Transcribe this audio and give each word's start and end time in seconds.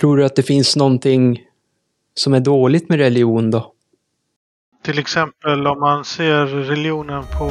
Tror 0.00 0.16
du 0.16 0.24
att 0.24 0.36
det 0.36 0.42
finns 0.42 0.76
någonting 0.76 1.42
som 2.14 2.34
är 2.34 2.40
dåligt 2.40 2.88
med 2.88 2.98
religion 2.98 3.50
då? 3.50 3.72
Till 4.84 4.98
exempel 4.98 5.66
om 5.66 5.80
man 5.80 6.04
ser 6.04 6.46
religionen 6.46 7.24
på 7.38 7.50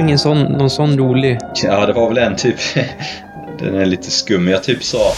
ingen 0.00 0.18
sån, 0.18 0.42
någon 0.42 0.70
sån 0.70 0.98
rolig? 0.98 1.38
Ja, 1.62 1.86
det 1.86 1.92
var 1.92 2.08
väl 2.08 2.18
en 2.18 2.36
typ... 2.36 2.56
Den 3.58 3.74
är 3.74 3.86
lite 3.86 4.10
skum. 4.10 4.48
Jag 4.48 4.64
typ 4.64 4.82
sa 4.82 5.12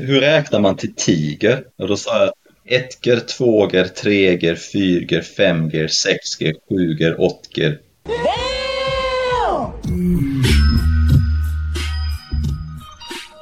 Hur 0.00 0.20
räknar 0.20 0.60
man 0.60 0.76
till 0.76 0.94
tiger? 0.94 1.62
Och 1.78 1.88
då 1.88 1.96
sa 1.96 2.18
jag 2.18 2.32
Ettger, 2.68 3.20
tvåger, 3.20 3.84
treger, 3.84 4.54
fyrger, 4.54 5.22
femger, 5.22 5.88
sexger, 5.88 6.54
sjuger, 6.68 7.20
åttger. 7.20 7.78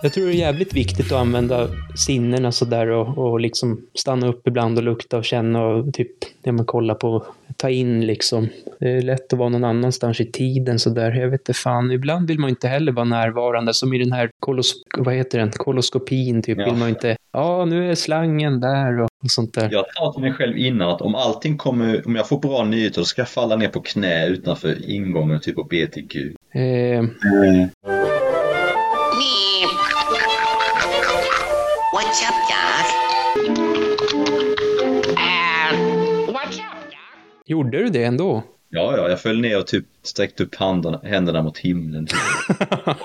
Jag 0.04 0.12
tror 0.12 0.26
det 0.26 0.32
är 0.32 0.34
jävligt 0.34 0.74
viktigt 0.74 1.12
att 1.12 1.18
använda 1.18 1.68
sinnena 1.94 2.52
sådär 2.52 2.86
och, 2.86 3.18
och 3.18 3.40
liksom 3.40 3.86
stanna 3.94 4.26
upp 4.26 4.48
ibland 4.48 4.78
och 4.78 4.84
lukta 4.84 5.18
och 5.18 5.24
känna 5.24 5.66
och 5.66 5.94
typ, 5.94 6.10
ja 6.42 6.52
men 6.52 6.64
kolla 6.64 6.94
på, 6.94 7.26
ta 7.56 7.70
in 7.70 8.06
liksom. 8.06 8.48
Det 8.80 8.90
är 8.90 9.02
lätt 9.02 9.32
att 9.32 9.38
vara 9.38 9.48
någon 9.48 9.64
annanstans 9.64 10.20
i 10.20 10.26
tiden 10.26 10.78
sådär. 10.78 11.12
Jag 11.12 11.28
vet 11.28 11.40
inte 11.40 11.54
fan, 11.54 11.90
ibland 11.90 12.28
vill 12.28 12.38
man 12.38 12.50
inte 12.50 12.68
heller 12.68 12.92
vara 12.92 13.04
närvarande 13.04 13.74
som 13.74 13.92
i 13.92 13.98
den 13.98 14.12
här 14.12 14.30
kolos, 14.40 14.74
vad 14.98 15.14
heter 15.14 15.38
den, 15.38 15.50
koloskopin 15.50 16.42
typ. 16.42 16.58
Ja. 16.58 16.64
Vill 16.64 16.74
man 16.74 16.88
inte, 16.88 17.16
ja 17.32 17.64
nu 17.64 17.90
är 17.90 17.94
slangen 17.94 18.60
där 18.60 19.00
och, 19.00 19.08
och 19.24 19.30
sånt 19.30 19.54
där. 19.54 19.68
Jag 19.72 19.84
sa 19.94 20.12
till 20.12 20.22
mig 20.22 20.32
själv 20.32 20.56
innan 20.56 20.88
att 20.88 21.00
om 21.00 21.14
allting 21.14 21.56
kommer, 21.56 22.06
om 22.06 22.16
jag 22.16 22.28
får 22.28 22.38
bra 22.38 22.64
nyheter 22.64 23.00
då 23.00 23.04
ska 23.04 23.20
jag 23.20 23.28
falla 23.28 23.56
ner 23.56 23.68
på 23.68 23.80
knä 23.80 24.26
utanför 24.26 24.90
ingången 24.90 25.40
typ 25.40 25.58
och 25.58 25.68
be 25.68 25.86
till 25.86 26.06
Gud. 26.06 26.36
Eh, 26.52 26.60
What's 26.60 28.03
up, 32.22 32.34
Doc? 32.48 32.86
Uh, 35.18 36.32
what's 36.32 36.58
up, 36.58 36.90
Doc? 36.90 37.00
gjorde 37.46 37.78
du 37.78 37.88
det 37.88 38.04
ändå? 38.04 38.42
Ja, 38.68 38.96
ja, 38.96 39.08
jag 39.08 39.20
föll 39.20 39.40
ner 39.40 39.58
och 39.58 39.66
typ 39.66 39.84
sträckte 40.02 40.42
upp 40.42 40.54
händerna, 40.54 41.00
händerna 41.04 41.42
mot 41.42 41.58
himlen. 41.58 42.06
Typ. 42.06 42.18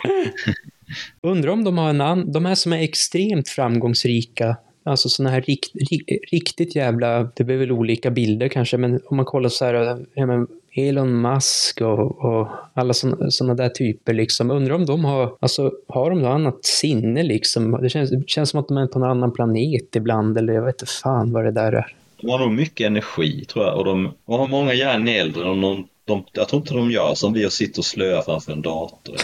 Undrar 1.22 1.52
om 1.52 1.64
de 1.64 1.78
har 1.78 1.90
en 1.90 2.02
annan, 2.02 2.32
de 2.32 2.46
här 2.46 2.56
som 2.56 2.74
är 2.74 2.82
extremt 2.82 3.50
framgångsrika, 3.50 4.58
alltså 4.84 5.10
sådana 5.10 5.30
här 5.30 5.42
rikt, 5.42 5.76
ri, 5.92 6.20
riktigt 6.32 6.76
jävla, 6.76 7.24
det 7.24 7.44
blir 7.44 7.58
väl 7.58 7.72
olika 7.72 8.12
bilder 8.12 8.48
kanske, 8.48 8.78
men 8.78 9.00
om 9.06 9.18
man 9.18 9.26
kollar 9.26 9.50
så 9.50 9.66
här, 9.66 10.06
ja, 10.14 10.26
men 10.26 10.48
Elon 10.72 11.22
Musk 11.22 11.82
och, 11.82 12.26
och 12.26 12.48
alla 12.74 12.94
sådana 12.94 13.54
där 13.56 13.70
typer 13.70 14.14
liksom, 14.14 14.52
undrar 14.52 14.76
om 14.76 14.86
de 14.86 15.06
har, 15.06 15.38
alltså 15.40 15.72
har 15.88 16.10
de 16.10 16.22
något 16.22 16.30
annat 16.30 16.66
sinne 16.66 17.24
liksom? 17.24 17.72
Det 17.72 17.90
känns, 17.90 18.10
det 18.10 18.30
känns 18.30 18.50
som 18.50 18.60
att 18.60 18.68
de 18.68 18.78
är 18.78 18.88
på 18.88 19.00
en 19.00 19.06
annan 19.06 19.34
planet 19.34 19.96
ibland, 19.96 20.38
eller 20.38 20.54
jag 20.54 20.66
vet 20.66 20.82
inte 20.82 20.94
fan 20.94 21.32
vad 21.32 21.46
det 21.46 21.52
där 21.52 21.72
är. 21.72 21.96
De 22.22 22.30
har 22.30 22.40
nog 22.40 22.52
mycket 22.52 22.88
energi 22.88 23.46
tror 23.46 23.66
jag 23.66 23.78
och 23.78 23.86
de, 23.86 24.14
och 24.26 24.38
har 24.38 24.48
många 24.48 24.74
järn 24.74 25.08
i 25.08 25.12
elden 25.12 25.48
och 25.48 25.58
de, 25.58 25.88
de, 26.06 26.26
jag 26.34 26.48
tror 26.48 26.62
inte 26.62 26.74
de 26.74 26.92
gör 26.92 27.14
som 27.16 27.34
vi 27.34 27.46
och 27.48 27.54
sitter 27.54 27.80
och 27.80 27.86
slöar 27.86 28.22
framför 28.22 28.52
en 28.52 28.62
dator. 28.62 29.16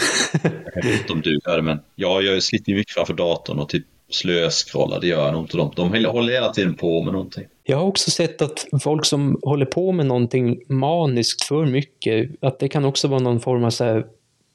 jag 0.75 0.83
vet 0.83 0.99
inte 1.01 1.13
om 1.13 1.21
du 1.21 1.39
gör 1.45 1.55
det 1.55 1.63
men 1.63 1.79
jag 1.95 2.43
sitter 2.43 2.73
mycket 2.73 2.93
framför 2.93 3.13
datorn 3.13 3.59
och 3.59 3.69
typ 3.69 3.85
slöscrollar, 4.09 4.99
det 5.01 5.07
gör 5.07 5.31
nog 5.31 5.43
inte 5.43 5.57
de. 5.57 5.71
De 5.75 6.05
håller 6.05 6.33
hela 6.33 6.53
tiden 6.53 6.75
på 6.75 7.03
med 7.03 7.13
någonting. 7.13 7.45
Jag 7.67 7.77
har 7.77 7.85
också 7.85 8.11
sett 8.11 8.41
att 8.41 8.67
folk 8.81 9.05
som 9.05 9.39
håller 9.43 9.65
på 9.65 9.91
med 9.91 10.05
någonting 10.05 10.61
maniskt 10.67 11.43
för 11.43 11.65
mycket, 11.65 12.31
att 12.41 12.59
det 12.59 12.67
kan 12.67 12.85
också 12.85 13.07
vara 13.07 13.19
någon 13.19 13.39
form 13.39 13.63
av 13.63 13.69
så 13.69 13.83
här 13.83 14.05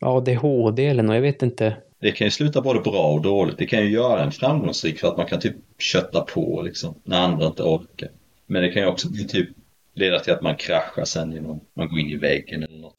ADHD 0.01 0.87
eller 0.87 1.03
något, 1.03 1.15
jag 1.15 1.23
vet 1.23 1.43
inte. 1.43 1.77
Det 2.01 2.13
kan 2.13 2.27
ju 2.27 2.31
sluta 2.31 2.61
både 2.61 2.81
bra 2.81 3.13
och 3.13 3.23
dåligt. 3.23 3.59
Det 3.59 3.67
kan 3.67 3.83
ju 3.83 3.91
göra 3.91 4.25
en 4.25 4.33
framgångsrik 4.33 4.99
för 4.99 5.09
att 5.09 5.17
man 5.17 5.27
kan 5.27 5.41
typ 5.41 5.57
kötta 5.79 6.21
på 6.21 6.63
liksom 6.63 6.95
när 7.05 7.21
andra 7.21 7.47
inte 7.47 7.63
orkar. 7.63 8.09
Men 8.47 8.63
det 8.63 8.71
kan 8.71 8.83
ju 8.83 8.89
också 8.89 9.11
bli 9.11 9.29
typ 9.29 9.49
leda 9.95 10.19
till 10.19 10.33
att 10.33 10.43
man 10.43 10.57
kraschar 10.57 11.05
sen 11.05 11.33
genom 11.33 11.61
man 11.75 11.89
går 11.89 11.99
in 11.99 12.11
i 12.11 12.17
väggen 12.17 12.63
eller 12.63 12.79
något. 12.79 12.95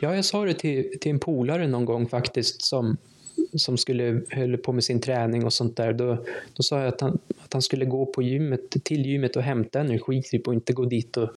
Ja, 0.00 0.14
jag 0.14 0.24
sa 0.24 0.44
det 0.44 0.54
till, 0.54 0.98
till 1.00 1.10
en 1.10 1.18
polare 1.18 1.66
någon 1.66 1.84
gång 1.84 2.08
faktiskt 2.08 2.62
som, 2.62 2.96
som 3.56 3.76
skulle 3.76 4.22
höll 4.28 4.56
på 4.56 4.72
med 4.72 4.84
sin 4.84 5.00
träning 5.00 5.44
och 5.44 5.52
sånt 5.52 5.76
där. 5.76 5.92
Då, 5.92 6.24
då 6.56 6.62
sa 6.62 6.78
jag 6.78 6.88
att 6.88 7.00
han, 7.00 7.18
att 7.38 7.52
han 7.52 7.62
skulle 7.62 7.84
gå 7.84 8.06
på 8.06 8.22
gymmet, 8.22 8.84
till 8.84 9.06
gymmet 9.06 9.36
och 9.36 9.42
hämta 9.42 9.80
energi 9.80 10.22
typ, 10.22 10.48
och 10.48 10.54
inte 10.54 10.72
gå 10.72 10.84
dit 10.84 11.16
och 11.16 11.30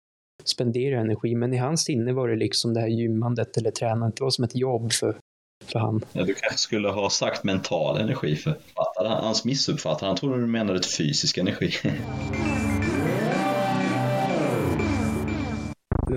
spendera 0.44 1.01
energi. 1.01 1.35
Men 1.35 1.53
i 1.53 1.57
hans 1.57 1.84
sinne 1.84 2.13
var 2.13 2.28
det 2.28 2.35
liksom 2.35 2.73
det 2.73 2.79
här 2.79 2.88
gymmandet 2.88 3.57
eller 3.57 3.72
tränandet, 3.72 4.17
det 4.17 4.23
var 4.23 4.31
som 4.31 4.44
ett 4.44 4.56
jobb 4.56 4.91
för, 4.91 5.17
för 5.66 5.79
han. 5.79 6.01
Ja, 6.13 6.23
du 6.23 6.34
kanske 6.34 6.59
skulle 6.59 6.90
ha 6.90 7.09
sagt 7.09 7.44
mental 7.44 7.97
energi 7.97 8.35
för 8.35 8.57
fattade 8.75 9.09
han, 9.09 9.23
hans 9.23 9.45
missuppfattade. 9.45 10.06
Han 10.06 10.17
trodde 10.17 10.41
du 10.41 10.47
menade 10.47 10.81
fysisk 10.97 11.38
energi. 11.38 11.72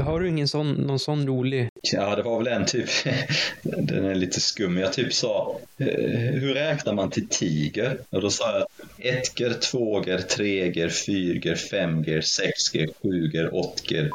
Har 0.01 0.21
du 0.21 0.29
ingen 0.29 0.49
sån, 0.49 0.73
någon 0.73 0.99
sån 0.99 1.27
rolig? 1.27 1.69
Ja, 1.83 2.17
det 2.17 2.23
var 2.23 2.39
väl 2.39 2.47
en 2.47 2.67
typ, 2.67 2.89
den 3.63 4.05
är 4.05 4.15
lite 4.15 4.41
skum. 4.41 4.79
Jag 4.79 4.93
typ 4.93 5.15
sa, 5.15 5.61
eh, 5.79 5.87
hur 6.33 6.55
räknar 6.55 6.93
man 6.93 7.11
till 7.11 7.29
tiger? 7.29 7.99
Och 8.11 8.21
då 8.21 8.31
sa 8.31 8.59
jag, 8.59 8.67
ettger, 8.99 9.53
tvåger, 9.55 10.19
treger, 10.19 10.89
fyrger, 10.89 11.55
femger, 11.55 12.21
sexger, 12.21 12.89
sjuger, 13.03 13.55
åttger, 13.55 14.11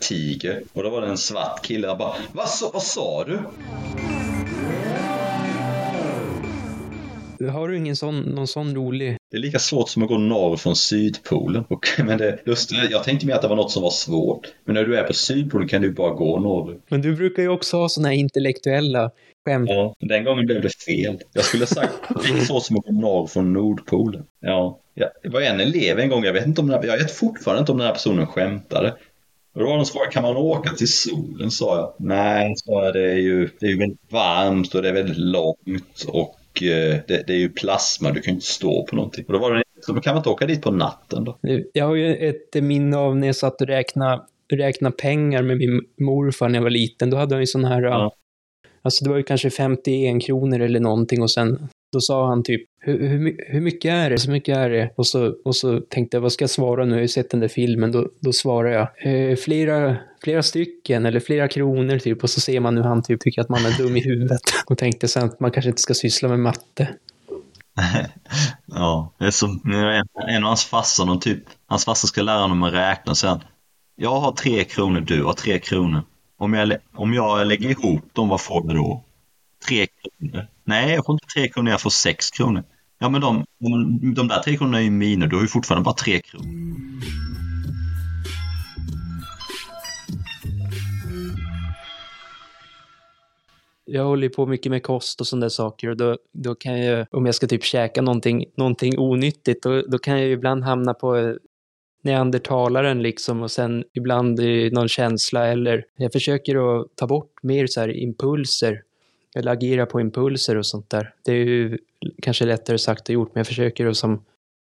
tiger. 0.00 0.62
Och 0.72 0.82
då 0.82 0.90
var 0.90 1.00
det 1.00 1.08
en 1.08 1.18
svart 1.18 1.64
kille, 1.64 1.86
jag 1.86 1.98
bara, 1.98 2.16
vad, 2.32 2.48
vad 2.72 2.82
sa 2.82 3.24
du? 3.24 3.38
Har 7.40 7.68
du 7.68 7.76
ingen 7.76 7.96
sån, 7.96 8.20
någon 8.20 8.46
sån 8.46 8.74
rolig? 8.74 9.16
Det 9.30 9.36
är 9.36 9.40
lika 9.40 9.58
svårt 9.58 9.88
som 9.88 10.02
att 10.02 10.08
gå 10.08 10.18
norr 10.18 10.56
från 10.56 10.76
Sydpolen. 10.76 11.64
Och, 11.68 11.86
men 12.04 12.18
det 12.18 12.38
lustiga, 12.46 12.84
jag 12.90 13.04
tänkte 13.04 13.26
mer 13.26 13.34
att 13.34 13.42
det 13.42 13.48
var 13.48 13.56
något 13.56 13.70
som 13.70 13.82
var 13.82 13.90
svårt. 13.90 14.46
Men 14.64 14.74
när 14.74 14.84
du 14.84 14.96
är 14.96 15.04
på 15.04 15.12
Sydpolen 15.12 15.68
kan 15.68 15.82
du 15.82 15.90
bara 15.90 16.14
gå 16.14 16.40
norrut. 16.40 16.82
Men 16.88 17.02
du 17.02 17.16
brukar 17.16 17.42
ju 17.42 17.48
också 17.48 17.76
ha 17.76 17.88
såna 17.88 18.08
här 18.08 18.14
intellektuella 18.14 19.10
skämt. 19.46 19.70
Ja, 19.70 19.94
den 20.00 20.24
gången 20.24 20.46
blev 20.46 20.62
det 20.62 20.82
fel. 20.86 21.18
Jag 21.32 21.44
skulle 21.44 21.62
ha 21.62 21.66
sagt 21.66 21.92
det 22.22 22.38
är 22.38 22.44
så 22.44 22.60
som 22.60 22.76
att 22.76 22.84
gå 22.84 22.92
norr 22.92 23.26
från 23.26 23.52
Nordpolen. 23.52 24.24
Ja, 24.40 24.80
ja, 24.94 25.10
det 25.22 25.28
var 25.28 25.40
en 25.40 25.60
elev 25.60 25.98
en 25.98 26.08
gång, 26.08 26.24
jag 26.24 26.32
vet 26.32 26.46
inte 26.46 26.60
om 26.60 26.66
den 26.66 26.82
här, 26.82 26.88
jag 26.88 26.98
vet 26.98 27.10
fortfarande 27.10 27.60
inte 27.60 27.72
om 27.72 27.78
den 27.78 27.86
här 27.86 27.94
personen 27.94 28.26
skämtade. 28.26 28.94
Och 29.54 29.60
då 29.60 29.66
var 29.66 29.76
de 29.76 29.84
som 29.86 29.92
frågade, 29.92 30.12
kan 30.12 30.22
man 30.22 30.36
åka 30.36 30.70
till 30.70 30.92
solen? 30.92 31.50
sa 31.50 31.76
jag. 31.76 31.94
Nej, 32.06 32.54
sa 32.56 32.84
jag, 32.84 32.94
det 32.94 33.10
är 33.10 33.16
ju, 33.16 33.48
det 33.60 33.66
är 33.66 33.70
ju 33.70 33.78
väldigt 33.78 34.12
varmt 34.12 34.74
och 34.74 34.82
det 34.82 34.88
är 34.88 34.92
väldigt 34.92 35.18
långt 35.18 36.04
och 36.08 36.37
eh, 36.62 37.00
det, 37.08 37.24
det 37.26 37.32
är 37.32 37.38
ju 37.38 37.48
plasma, 37.48 38.10
du 38.10 38.20
kan 38.20 38.32
ju 38.32 38.34
inte 38.34 38.46
stå 38.46 38.86
på 38.86 38.96
någonting. 38.96 39.24
Och 39.26 39.32
då 39.32 39.38
var 39.38 39.54
det 39.54 39.62
så 39.80 39.92
då 39.92 40.00
kan 40.00 40.14
man 40.14 40.20
inte 40.20 40.28
åka 40.30 40.46
dit 40.46 40.62
på 40.62 40.70
natten 40.70 41.24
då? 41.24 41.38
Jag 41.72 41.86
har 41.86 41.94
ju 41.94 42.16
ett 42.28 42.62
minne 42.62 42.96
av 42.96 43.16
när 43.16 43.26
jag 43.26 43.36
satt 43.36 43.60
och 43.60 43.66
räknade, 43.66 44.22
räknade 44.52 44.96
pengar 44.96 45.42
med 45.42 45.56
min 45.58 45.80
morfar 46.00 46.48
när 46.48 46.54
jag 46.58 46.62
var 46.62 46.70
liten. 46.70 47.10
Då 47.10 47.16
hade 47.16 47.34
han 47.34 47.42
ju 47.42 47.46
sån 47.46 47.64
här, 47.64 47.82
Ja. 47.82 48.12
alltså 48.82 49.04
det 49.04 49.10
var 49.10 49.16
ju 49.16 49.22
kanske 49.22 49.50
51 49.50 50.22
kronor 50.22 50.60
eller 50.60 50.80
någonting 50.80 51.22
och 51.22 51.30
sen 51.30 51.68
då 51.92 52.00
sa 52.00 52.28
han 52.28 52.42
typ, 52.42 52.62
hur, 52.80 53.08
hur, 53.08 53.36
hur 53.52 53.60
mycket 53.60 53.92
är 53.92 54.10
det? 54.10 54.18
Så 54.18 54.30
mycket 54.30 54.56
är 54.56 54.70
det? 54.70 54.90
Och 54.96 55.06
så, 55.06 55.34
och 55.44 55.56
så 55.56 55.80
tänkte 55.80 56.16
jag, 56.16 56.22
vad 56.22 56.32
ska 56.32 56.42
jag 56.42 56.50
svara 56.50 56.84
nu? 56.84 56.90
Jag 56.90 56.96
har 56.96 57.02
ju 57.02 57.08
sett 57.08 57.30
den 57.30 57.40
där 57.40 57.48
filmen. 57.48 57.92
Då, 57.92 58.08
då 58.20 58.32
svarar 58.32 58.70
jag, 58.70 58.88
eh, 59.30 59.36
flera, 59.36 59.96
flera 60.22 60.42
stycken 60.42 61.06
eller 61.06 61.20
flera 61.20 61.48
kronor 61.48 61.98
typ. 61.98 62.22
Och 62.22 62.30
så 62.30 62.40
ser 62.40 62.60
man 62.60 62.76
hur 62.76 62.84
han 62.84 63.02
typ 63.02 63.20
tycker 63.20 63.40
att 63.40 63.48
man 63.48 63.66
är 63.66 63.78
dum 63.78 63.96
i 63.96 64.00
huvudet. 64.00 64.42
Och 64.66 64.78
tänkte 64.78 65.08
sen 65.08 65.24
att 65.24 65.40
man 65.40 65.50
kanske 65.50 65.68
inte 65.68 65.82
ska 65.82 65.94
syssla 65.94 66.28
med 66.28 66.40
matte. 66.40 66.88
Ja, 68.66 69.12
det 69.18 69.24
är 69.24 69.30
som 69.30 69.60
en, 69.64 70.28
en 70.28 70.44
av 70.44 70.48
hans 70.48 70.64
farsor, 70.64 71.06
någon 71.06 71.20
typ, 71.20 71.44
hans 71.66 71.84
farsor 71.84 72.08
ska 72.08 72.22
lära 72.22 72.40
honom 72.40 72.62
att 72.62 72.72
räkna 72.72 73.12
och 73.12 73.18
han, 73.22 73.40
jag 73.96 74.20
har 74.20 74.32
tre 74.32 74.64
kronor, 74.64 75.00
du 75.00 75.24
har 75.24 75.32
tre 75.32 75.58
kronor. 75.58 76.02
Om 76.38 76.54
jag, 76.54 76.72
om 76.94 77.14
jag 77.14 77.46
lägger 77.46 77.70
ihop 77.70 78.14
dem, 78.14 78.28
vad 78.28 78.40
får 78.40 78.66
jag 78.66 78.76
då? 78.76 79.04
Tre 79.66 79.86
kronor? 79.86 80.46
Nej, 80.64 80.94
jag 80.94 81.06
får 81.06 81.12
inte 81.12 81.26
tre 81.26 81.48
kronor, 81.48 81.70
jag 81.70 81.80
får 81.80 81.90
sex 81.90 82.30
kronor. 82.30 82.64
Ja, 82.98 83.08
men 83.08 83.20
de, 83.20 83.44
de, 83.58 84.14
de 84.14 84.28
där 84.28 84.42
tre 84.42 84.56
kronorna 84.56 84.78
är 84.78 84.82
ju 84.82 84.90
mina, 84.90 85.26
du 85.26 85.36
har 85.36 85.42
ju 85.42 85.48
fortfarande 85.48 85.84
bara 85.84 85.94
tre 85.94 86.20
kronor. 86.20 86.46
Jag 93.84 94.04
håller 94.04 94.22
ju 94.22 94.30
på 94.30 94.46
mycket 94.46 94.70
med 94.70 94.82
kost 94.82 95.20
och 95.20 95.26
sådana 95.26 95.44
där 95.44 95.50
saker 95.50 95.88
och 95.88 95.96
då, 95.96 96.16
då 96.32 96.54
kan 96.54 96.80
jag, 96.80 97.06
om 97.10 97.26
jag 97.26 97.34
ska 97.34 97.46
typ 97.46 97.64
käka 97.64 98.02
någonting, 98.02 98.44
någonting 98.56 98.98
onyttigt, 98.98 99.62
då, 99.62 99.82
då 99.82 99.98
kan 99.98 100.18
jag 100.18 100.26
ju 100.26 100.32
ibland 100.32 100.64
hamna 100.64 100.94
på 100.94 101.16
eh, 101.16 101.34
neandertalaren 102.02 103.02
liksom 103.02 103.42
och 103.42 103.50
sen 103.50 103.84
ibland 103.94 104.40
i 104.40 104.70
någon 104.70 104.88
känsla 104.88 105.46
eller 105.46 105.84
jag 105.96 106.12
försöker 106.12 106.80
att 106.80 106.96
ta 106.96 107.06
bort 107.06 107.42
mer 107.42 107.66
så 107.66 107.80
här 107.80 107.96
impulser 107.96 108.82
eller 109.36 109.52
agera 109.52 109.86
på 109.86 110.00
impulser 110.00 110.56
och 110.56 110.66
sånt 110.66 110.90
där. 110.90 111.14
Det 111.24 111.32
är 111.32 111.44
ju 111.44 111.78
kanske 112.22 112.44
lättare 112.44 112.78
sagt 112.78 113.08
än 113.08 113.14
gjort 113.14 113.34
men 113.34 113.40
jag 113.40 113.46
försöker 113.46 113.86
att 113.86 113.96
som, 113.96 114.24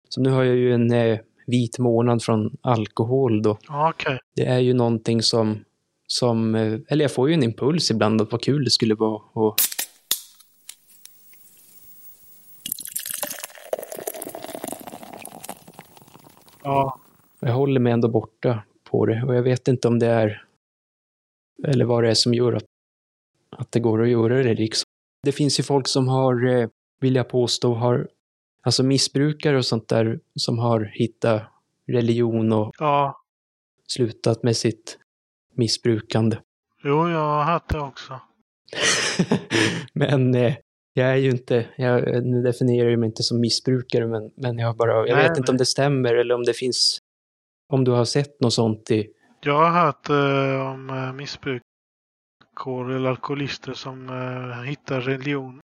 som 0.09 0.23
nu 0.23 0.31
har 0.31 0.45
jag 0.45 0.57
ju 0.57 0.75
en 0.75 0.93
eh, 0.93 1.19
vit 1.47 1.79
månad 1.79 2.23
från 2.23 2.57
alkohol 2.61 3.43
då. 3.43 3.59
Okej. 3.69 4.19
Det 4.37 4.47
är 4.47 4.59
ju 4.59 4.75
någonting 4.75 5.23
som, 5.23 5.65
som, 6.07 6.55
eh, 6.55 6.79
eller 6.89 7.05
jag 7.05 7.13
får 7.13 7.29
ju 7.29 7.35
en 7.35 7.43
impuls 7.43 7.91
ibland 7.91 8.21
att 8.21 8.33
vad 8.33 8.43
kul 8.43 8.65
det 8.65 8.71
skulle 8.71 8.95
vara 8.95 9.23
och 9.33 9.57
Ja, 16.65 17.01
jag 17.41 17.53
håller 17.53 17.81
mig 17.81 17.93
ändå 17.93 18.09
borta 18.09 18.63
på 18.91 19.07
det 19.07 19.23
och 19.23 19.35
jag 19.35 19.43
vet 19.43 19.69
inte 19.69 19.89
om 19.89 19.99
det 19.99 20.07
är 20.07 20.45
eller 21.65 21.85
vad 21.85 22.05
det 22.05 22.11
är 22.11 22.15
som 22.15 22.35
gör 22.35 22.53
att, 22.53 22.65
att 23.57 23.73
det 23.73 23.81
går 23.81 24.03
att 24.03 24.09
göra 24.09 24.43
det 24.43 24.55
liksom. 24.55 24.85
Det 25.23 25.33
finns 25.33 25.61
ju 25.61 25.63
folk 25.63 25.89
som 25.89 26.09
har, 26.09 26.47
eh, 26.47 26.69
vill 27.01 27.15
jag 27.15 27.29
påstå, 27.29 27.75
har, 27.75 28.09
alltså 28.63 28.83
missbrukare 28.83 29.57
och 29.57 29.65
sånt 29.65 29.89
där 29.89 30.21
som 30.35 30.59
har 30.59 30.91
hittat 30.95 31.43
religion 31.89 32.53
och 32.53 32.73
ja. 32.79 33.23
slutat 33.89 34.43
med 34.43 34.57
sitt 34.57 34.99
missbrukande. 35.57 36.37
Jo, 36.85 37.09
jag 37.09 37.19
har 37.19 37.45
hört 37.45 37.69
det 37.69 37.81
också. 37.81 38.21
men 39.93 40.35
eh, 40.35 40.55
jag 40.95 41.09
är 41.09 41.17
ju 41.17 41.31
inte, 41.31 41.67
jag, 41.77 42.25
nu 42.25 42.43
definierar 42.43 42.91
jag 42.91 42.99
mig 42.99 43.07
inte 43.07 43.23
som 43.23 43.41
missbrukare, 43.41 44.07
men, 44.07 44.31
men 44.37 44.59
jag 44.59 44.77
bara, 44.77 45.07
jag 45.07 45.17
Nej, 45.17 45.29
vet 45.29 45.39
inte 45.39 45.53
om 45.53 45.59
det 45.59 45.67
stämmer 45.67 46.15
eller 46.15 46.35
om 46.35 46.43
det 46.43 46.55
finns, 46.55 46.99
om 47.69 47.85
du 47.85 47.91
har 47.91 48.05
sett 48.05 48.41
något 48.41 48.53
sånt 48.53 48.91
i, 48.91 49.09
Jag 49.41 49.71
har 49.71 49.85
hört 49.85 50.09
eh, 50.09 50.73
om 50.73 50.91
eh, 50.91 51.13
missbrukare 52.67 52.97
eller 52.97 53.09
alkoholister 53.11 53.73
som 53.73 54.09
eh, 54.09 54.63
hittar 54.63 55.01
religion. 55.01 55.61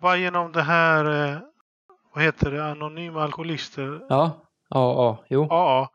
Bara 0.00 0.16
genom 0.16 0.52
det 0.52 0.62
här, 0.62 1.32
eh, 1.34 1.38
vad 2.14 2.24
heter 2.24 2.50
det, 2.50 2.64
anonyma 2.64 3.22
alkoholister, 3.22 4.00
ja, 4.08 4.46
ja, 4.70 4.94
ja, 4.94 5.24
jo, 5.28 5.48
AA. 5.50 5.88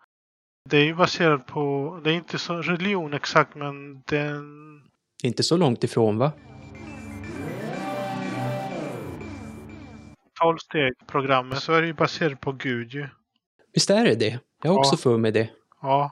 Det 0.70 0.78
är 0.78 0.84
ju 0.86 0.96
baserat 0.96 1.46
på, 1.48 2.00
det 2.04 2.12
är 2.12 2.14
inte 2.16 2.38
så 2.38 2.62
religion 2.62 3.14
exakt 3.14 3.56
men 3.56 4.02
den, 4.02 4.82
det 5.22 5.28
är 5.28 5.28
inte 5.28 5.44
så 5.44 5.58
långt 5.58 5.84
ifrån 5.84 6.18
va? 6.18 6.32
12 10.42 10.58
steg 10.58 10.94
programmet 11.08 11.60
så 11.60 11.74
är 11.74 11.82
det 11.82 11.88
ju 11.88 11.94
baserat 11.94 12.42
på 12.42 12.52
Gud 12.52 12.92
ju. 12.94 13.08
Visst 13.74 13.90
är 13.90 14.04
det 14.06 14.16
det? 14.16 14.40
Jag 14.64 14.72
har 14.72 14.76
Ja. 14.78 14.80
också 14.80 14.98
för 14.98 15.18
mig 15.18 15.32
det. 15.32 15.50
Ja, 15.82 16.12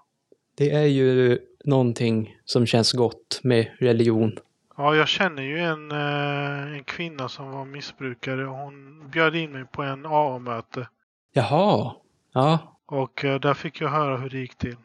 Det 0.58 0.72
är 0.72 0.86
ju 0.86 1.40
någonting 1.64 2.38
som 2.46 2.66
känns 2.66 2.92
gott 2.92 3.40
med 3.44 3.68
religion. 3.80 4.38
ja 4.78 4.96
jag 4.96 5.08
känner 5.08 5.44
ju 5.44 5.60
en, 5.60 5.92
eh, 5.92 6.78
en 6.78 6.84
kvinna 6.84 7.30
som 7.30 7.52
var 7.52 7.66
missbrukare 7.66 8.44
hon 8.44 9.04
bjöd 9.12 9.36
in 9.36 9.52
mig 9.52 9.66
på 9.66 9.84
en 9.84 10.06
AA-möte. 10.06 10.88
Jaha, 11.34 11.92
ja. 12.34 12.60
Och 12.86 13.26
eh, 13.26 13.40
där 13.40 13.54
fick 13.54 13.82
jag 13.82 13.90
höra 13.90 14.18
hur 14.18 14.30
det 14.30 14.38
gick 14.38 14.56
till. 14.56 14.76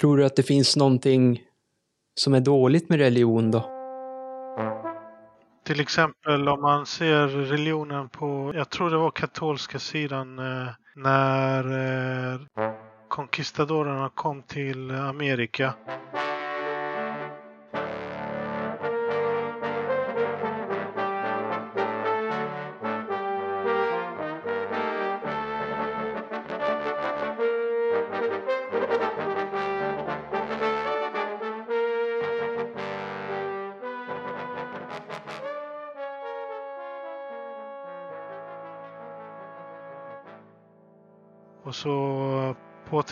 Tror 0.00 0.16
du 0.16 0.24
att 0.24 0.36
det 0.36 0.42
finns 0.42 0.76
någonting 0.76 1.42
som 2.14 2.34
är 2.34 2.40
dåligt 2.40 2.88
med 2.88 2.98
religion 2.98 3.50
då? 3.50 3.74
Till 5.64 5.80
exempel 5.80 6.48
om 6.48 6.60
man 6.60 6.86
ser 6.86 7.28
religionen 7.28 8.08
på, 8.08 8.52
jag 8.54 8.70
tror 8.70 8.90
det 8.90 8.96
var 8.96 9.10
katolska 9.10 9.78
sidan, 9.78 10.38
eh, 10.38 10.68
när 10.96 11.64
conquistadorerna 13.18 14.08
kom 14.14 14.42
till 14.42 14.90
Amerika. 14.90 15.74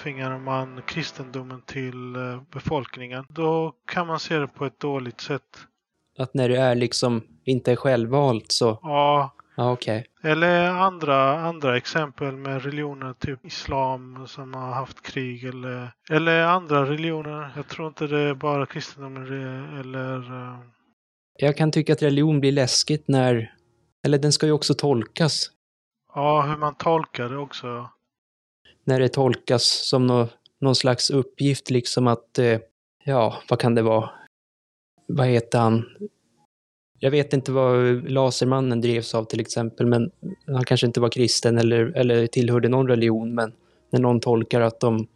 Påtvingade 0.07 0.39
man 0.39 0.83
kristendomen 0.87 1.63
till 1.67 2.17
eh, 2.17 2.43
befolkningen. 2.53 3.25
Då 3.29 3.73
kan 3.87 4.07
man 4.07 4.21
se 4.21 4.39
det 4.39 4.47
på 4.49 4.67
ett 4.67 4.81
dåligt 4.81 5.21
sätt. 5.21 5.43
Att 6.19 6.35
när 6.35 6.49
det 6.49 6.57
är 6.57 6.75
liksom 6.75 7.23
inte 7.45 7.77
självvalt 7.77 8.53
så, 8.53 8.79
Ja, 8.83 9.35
ja 9.57 9.73
okej. 9.73 10.07
eller 10.23 10.69
andra, 10.71 11.41
andra 11.41 11.77
exempel 11.77 12.37
med 12.37 12.63
religioner, 12.65 13.13
typ 13.13 13.47
islam 13.47 14.27
som 14.27 14.55
har 14.55 14.73
haft 14.73 15.03
krig 15.03 15.45
eller, 15.45 15.91
eller 16.11 16.43
andra 16.43 16.85
religioner. 16.91 17.51
Jag 17.57 17.69
tror 17.69 17.89
inte 17.89 18.07
det 18.07 18.21
är 18.21 18.35
bara 18.35 18.67
kristendomen 18.67 19.27
eller 19.81 20.17
eh, 20.19 20.59
Jag 21.39 21.57
kan 21.57 21.71
tycka 21.73 21.93
att 21.93 22.03
religion 22.03 22.41
blir 22.41 22.53
läskigt 22.53 23.09
när, 23.09 23.53
eller 24.05 24.19
den 24.19 24.33
ska 24.33 24.47
ju 24.47 24.53
också 24.53 24.75
tolkas. 24.75 25.51
ja, 26.15 26.43
hur 26.43 26.57
man 26.57 26.75
tolkar 26.75 27.29
det 27.29 27.37
också. 27.39 27.91
När 28.85 29.01
det 29.01 29.09
tolkas 29.09 29.89
som 29.89 30.07
nå, 30.07 30.29
någon 30.61 30.75
slags 30.75 31.11
uppgift 31.11 31.71
liksom 31.71 32.07
att, 32.07 32.39
eh, 32.39 32.59
ja, 33.05 33.43
vad 33.49 33.59
kan 33.59 33.75
det 33.75 33.83
vara? 33.83 34.11
Vad 35.07 35.27
heter 35.27 35.59
han? 35.59 35.85
Jag 36.99 37.11
vet 37.11 37.33
inte 37.33 37.53
vad 37.53 38.11
Lasermannen 38.11 38.81
drevs 38.81 39.15
av 39.15 39.25
till 39.25 39.41
exempel, 39.41 39.87
men 39.87 40.11
han 40.47 40.65
kanske 40.65 40.87
inte 40.87 41.01
var 41.01 41.09
kristen 41.09 41.59
eller, 41.59 41.93
eller 41.97 42.27
tillhörde 42.27 42.69
någon 42.69 42.89
religion, 42.89 43.35
men 43.35 43.53
när 43.91 44.01
någon 44.01 44.21
tolkar 44.21 44.61
att 44.61 44.81
de, 44.81 45.07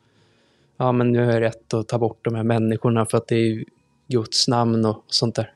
ja 0.76 0.92
men 0.92 1.12
nu 1.12 1.24
har 1.24 1.32
jag 1.32 1.40
rätt 1.40 1.74
att 1.74 1.88
ta 1.88 1.98
bort 1.98 2.24
de 2.24 2.34
här 2.34 2.42
människorna 2.42 3.06
för 3.06 3.18
att 3.18 3.28
det 3.28 3.36
är 3.36 3.64
Guds 4.08 4.48
namn 4.48 4.84
och 4.84 5.04
sånt 5.06 5.34
där. 5.34 5.52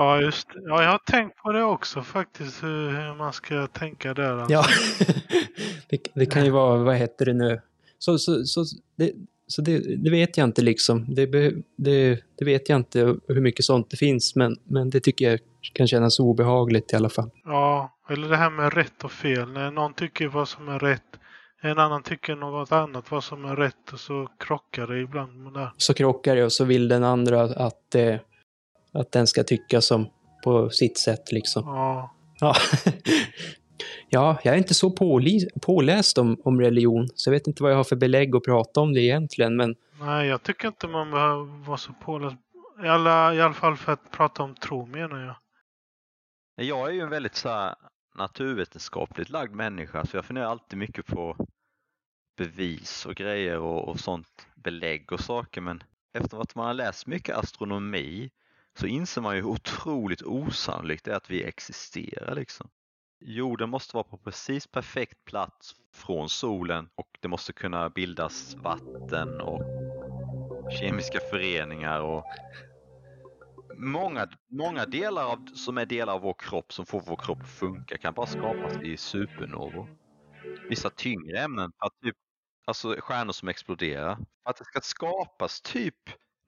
Ja, 0.00 0.20
just. 0.20 0.48
Ja, 0.54 0.82
jag 0.82 0.90
har 0.90 0.98
tänkt 0.98 1.36
på 1.36 1.52
det 1.52 1.64
också 1.64 2.02
faktiskt, 2.02 2.62
hur, 2.62 2.90
hur 2.90 3.14
man 3.14 3.32
ska 3.32 3.66
tänka 3.66 4.14
där. 4.14 4.32
Alltså. 4.32 4.52
Ja, 4.52 4.64
det, 5.88 6.00
det 6.14 6.26
kan 6.26 6.44
ju 6.44 6.50
vara, 6.50 6.76
vad 6.76 6.96
heter 6.96 7.26
det 7.26 7.34
nu? 7.34 7.60
Så, 7.98 8.18
så, 8.18 8.44
så, 8.44 8.64
det, 8.96 9.12
så 9.46 9.62
det, 9.62 9.78
det 10.04 10.10
vet 10.10 10.36
jag 10.36 10.44
inte 10.44 10.62
liksom. 10.62 11.14
Det, 11.14 11.26
det, 11.76 12.22
det 12.38 12.44
vet 12.44 12.68
jag 12.68 12.76
inte 12.76 13.16
hur 13.28 13.40
mycket 13.40 13.64
sånt 13.64 13.90
det 13.90 13.96
finns, 13.96 14.36
men, 14.36 14.56
men 14.64 14.90
det 14.90 15.00
tycker 15.00 15.30
jag 15.30 15.40
kan 15.72 15.88
kännas 15.88 16.20
obehagligt 16.20 16.92
i 16.92 16.96
alla 16.96 17.10
fall. 17.10 17.30
Ja, 17.44 17.96
eller 18.10 18.28
det 18.28 18.36
här 18.36 18.50
med 18.50 18.74
rätt 18.74 19.04
och 19.04 19.12
fel. 19.12 19.52
När 19.52 19.70
någon 19.70 19.94
tycker 19.94 20.28
vad 20.28 20.48
som 20.48 20.68
är 20.68 20.78
rätt, 20.78 21.18
en 21.62 21.78
annan 21.78 22.02
tycker 22.02 22.36
något 22.36 22.72
annat 22.72 23.10
vad 23.10 23.24
som 23.24 23.44
är 23.44 23.56
rätt 23.56 23.92
och 23.92 24.00
så 24.00 24.28
krockar 24.38 24.86
det 24.86 25.00
ibland 25.00 25.42
med 25.42 25.52
det. 25.52 25.72
Så 25.76 25.94
krockar 25.94 26.36
det 26.36 26.44
och 26.44 26.52
så 26.52 26.64
vill 26.64 26.88
den 26.88 27.04
andra 27.04 27.42
att, 27.42 27.94
eh, 27.94 28.16
att 28.92 29.12
den 29.12 29.26
ska 29.26 29.44
tycka 29.44 29.80
som 29.80 30.06
på 30.44 30.70
sitt 30.70 30.98
sätt 30.98 31.32
liksom. 31.32 31.62
Ja, 31.66 32.14
Ja, 32.40 32.54
ja 34.08 34.38
jag 34.44 34.54
är 34.54 34.58
inte 34.58 34.74
så 34.74 34.90
påläst 35.60 36.18
om, 36.18 36.40
om 36.44 36.60
religion, 36.60 37.08
så 37.14 37.30
jag 37.30 37.32
vet 37.32 37.46
inte 37.46 37.62
vad 37.62 37.72
jag 37.72 37.76
har 37.76 37.84
för 37.84 37.96
belägg 37.96 38.36
att 38.36 38.44
prata 38.44 38.80
om 38.80 38.94
det 38.94 39.00
egentligen, 39.00 39.56
men 39.56 39.76
nej, 40.00 40.28
jag 40.28 40.42
tycker 40.42 40.68
inte 40.68 40.88
man 40.88 41.10
behöver 41.10 41.66
vara 41.66 41.78
så 41.78 41.92
påläst. 41.92 42.36
I 42.84 42.88
alla, 42.88 43.34
I 43.34 43.40
alla 43.40 43.54
fall 43.54 43.76
för 43.76 43.92
att 43.92 44.10
prata 44.10 44.42
om 44.42 44.54
tro 44.54 44.86
menar 44.86 45.26
jag. 45.26 45.36
Jag 46.66 46.88
är 46.88 46.92
ju 46.92 47.00
en 47.00 47.10
väldigt 47.10 47.34
så 47.34 47.48
här, 47.48 47.74
naturvetenskapligt 48.14 49.30
lagd 49.30 49.54
människa 49.54 50.06
så 50.06 50.16
jag 50.16 50.24
funderar 50.24 50.46
alltid 50.46 50.78
mycket 50.78 51.06
på 51.06 51.36
bevis 52.36 53.06
och 53.06 53.14
grejer 53.14 53.58
och, 53.58 53.88
och 53.88 54.00
sånt, 54.00 54.46
belägg 54.54 55.12
och 55.12 55.20
saker 55.20 55.60
men 55.60 55.82
efter 56.14 56.40
att 56.40 56.54
man 56.54 56.66
har 56.66 56.74
läst 56.74 57.06
mycket 57.06 57.36
astronomi 57.36 58.30
så 58.78 58.86
inser 58.86 59.20
man 59.20 59.36
ju 59.36 59.42
hur 59.42 59.48
otroligt 59.48 60.22
osannolikt 60.22 61.04
det 61.04 61.12
är 61.12 61.16
att 61.16 61.30
vi 61.30 61.44
existerar 61.44 62.34
liksom. 62.34 62.70
Jorden 63.20 63.70
måste 63.70 63.96
vara 63.96 64.04
på 64.04 64.18
precis 64.18 64.66
perfekt 64.66 65.24
plats 65.24 65.74
från 65.94 66.28
solen 66.28 66.88
och 66.94 67.18
det 67.20 67.28
måste 67.28 67.52
kunna 67.52 67.90
bildas 67.90 68.56
vatten 68.56 69.40
och 69.40 69.62
kemiska 70.72 71.20
föreningar 71.20 72.00
och 72.00 72.24
många, 73.78 74.28
många 74.48 74.86
delar 74.86 75.24
av, 75.24 75.46
som 75.54 75.78
är 75.78 75.86
delar 75.86 76.12
av 76.14 76.20
vår 76.20 76.34
kropp 76.38 76.72
som 76.72 76.86
får 76.86 77.00
vår 77.00 77.16
kropp 77.16 77.40
att 77.40 77.48
funka 77.48 77.98
kan 77.98 78.14
bara 78.14 78.26
skapas 78.26 78.76
i 78.84 78.96
supernovor. 78.96 79.88
Vissa 80.68 80.90
tyngre 80.90 81.38
ämnen, 81.38 81.72
typ, 82.02 82.16
alltså 82.66 82.96
stjärnor 82.98 83.32
som 83.32 83.48
exploderar. 83.48 84.16
För 84.16 84.50
att 84.50 84.56
det 84.56 84.64
ska 84.64 84.80
skapas 84.80 85.60
typ 85.60 85.94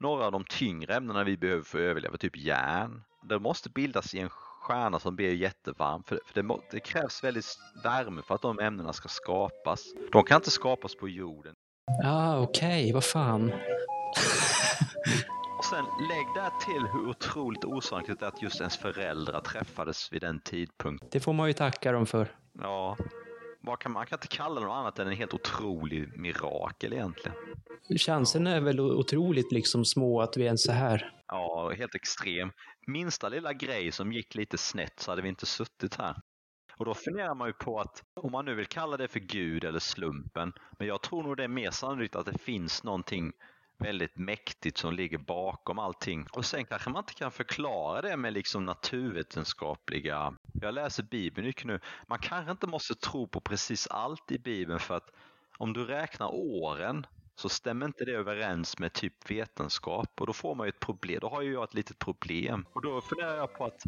några 0.03 0.27
av 0.27 0.33
de 0.33 0.45
tyngre 0.45 0.95
ämnena 0.95 1.25
vi 1.25 1.37
behöver 1.37 1.63
för 1.63 1.79
att 1.79 1.83
överleva, 1.83 2.17
typ 2.17 2.37
järn. 2.37 3.03
Det 3.23 3.39
måste 3.39 3.71
bildas 3.71 4.15
i 4.15 4.19
en 4.19 4.29
stjärna 4.29 4.99
som 4.99 5.17
blir 5.17 5.35
jättevarm. 5.35 6.03
För, 6.03 6.21
det, 6.35 6.43
må, 6.43 6.61
det 6.71 6.81
krävs 6.81 7.25
väldigt 7.25 7.59
värme 7.85 8.23
för 8.23 8.35
att 8.35 8.43
de 8.43 8.59
ämnena 8.59 8.93
ska 8.93 9.09
skapas. 9.09 9.85
De 10.13 10.25
kan 10.25 10.37
inte 10.37 10.51
skapas 10.51 10.95
på 10.95 11.09
jorden. 11.09 11.55
Ah, 12.05 12.39
okej, 12.39 12.93
vad 12.93 13.05
fan. 13.05 13.53
Och 15.59 15.65
sen 15.65 15.85
lägg 15.85 16.27
där 16.35 16.51
till 16.61 16.87
hur 16.93 17.09
otroligt 17.09 17.65
osannolikt 17.65 18.21
det 18.21 18.27
är 18.27 18.29
att 18.29 18.43
just 18.43 18.61
ens 18.61 18.77
föräldrar 18.77 19.41
träffades 19.41 20.13
vid 20.13 20.21
den 20.21 20.41
tidpunkten. 20.41 21.09
Det 21.13 21.21
får 21.21 21.33
man 21.33 21.49
ju 21.49 21.53
tacka 21.53 21.93
dem 21.93 22.07
för. 22.07 22.29
Ja, 22.59 22.97
vad 23.63 23.79
kan, 23.79 23.93
man 23.93 24.07
kan 24.07 24.17
inte 24.17 24.37
kalla 24.37 24.61
det 24.61 24.67
något 24.67 24.75
annat 24.75 24.99
än 24.99 25.07
en 25.07 25.17
helt 25.17 25.35
otrolig 25.35 26.19
mirakel 26.19 26.93
egentligen. 26.93 27.37
Chansen 27.99 28.47
är 28.47 28.61
väl 28.61 28.81
otroligt 28.81 29.53
liksom 29.53 29.85
små 29.85 30.21
att 30.21 30.37
vi 30.37 30.45
ens 30.45 30.69
är 30.69 30.73
här. 30.73 31.13
Ja, 31.27 31.73
helt 31.77 31.95
extrem. 31.95 32.53
Minsta 32.87 33.29
lilla 33.29 33.53
grej 33.53 33.93
som 33.93 34.13
gick 34.13 34.35
lite 34.35 34.59
snett 34.59 35.01
så 35.01 35.11
hade 35.11 35.23
vi 35.23 35.29
inte 35.29 35.47
suttit 35.47 35.95
här. 35.95 36.17
Och 36.77 36.85
då 36.85 36.95
funderar 36.95 37.35
man 37.35 37.49
ju 37.49 37.53
på 37.53 37.81
att 37.81 38.03
om 38.15 38.33
man 38.33 38.45
nu 38.45 38.55
vill 38.55 38.67
kalla 38.67 38.97
det 38.97 39.09
för 39.09 39.21
Gud 39.21 39.65
eller 39.65 39.79
slumpen, 39.79 40.53
men 40.79 40.87
jag 40.89 41.03
tror 41.03 41.23
nog 41.23 41.37
det 41.37 41.45
är 41.45 41.49
mer 41.49 41.71
sannolikt 41.71 42.17
att 42.17 42.27
det 42.27 42.39
finns 42.39 42.85
någonting 42.85 43.33
väldigt 43.83 44.17
mäktigt 44.17 44.79
som 44.79 44.95
ligger 44.95 45.19
bakom 45.19 45.79
allting. 45.79 46.27
Och 46.33 46.45
sen 46.45 46.65
kanske 46.65 46.91
man 46.91 47.03
inte 47.03 47.15
kan 47.15 47.31
förklara 47.31 48.03
det 48.03 48.17
med 48.17 48.33
liksom 48.33 48.65
naturvetenskapliga... 48.65 50.35
Jag 50.53 50.75
läser 50.75 51.03
Bibeln 51.03 51.47
mycket 51.47 51.65
nu. 51.65 51.81
Man 52.07 52.19
kanske 52.19 52.51
inte 52.51 52.67
måste 52.67 52.95
tro 52.95 53.27
på 53.27 53.41
precis 53.41 53.87
allt 53.87 54.33
i 54.33 54.39
Bibeln 54.39 54.79
för 54.79 54.97
att 54.97 55.11
om 55.59 55.73
du 55.73 55.85
räknar 55.85 56.35
åren 56.35 57.07
så 57.35 57.49
stämmer 57.49 57.87
inte 57.87 58.05
det 58.05 58.13
överens 58.13 58.79
med 58.79 58.93
typ 58.93 59.31
vetenskap 59.31 60.21
och 60.21 60.27
då 60.27 60.33
får 60.33 60.55
man 60.55 60.67
ju 60.67 60.69
ett 60.69 60.81
problem. 60.81 61.19
Då 61.21 61.29
har 61.29 61.43
ju 61.43 61.53
jag 61.53 61.65
ett 61.65 61.75
litet 61.75 61.99
problem. 61.99 62.67
Och 62.73 62.83
då 62.83 63.01
funderar 63.01 63.37
jag 63.37 63.55
på 63.55 63.65
att 63.65 63.83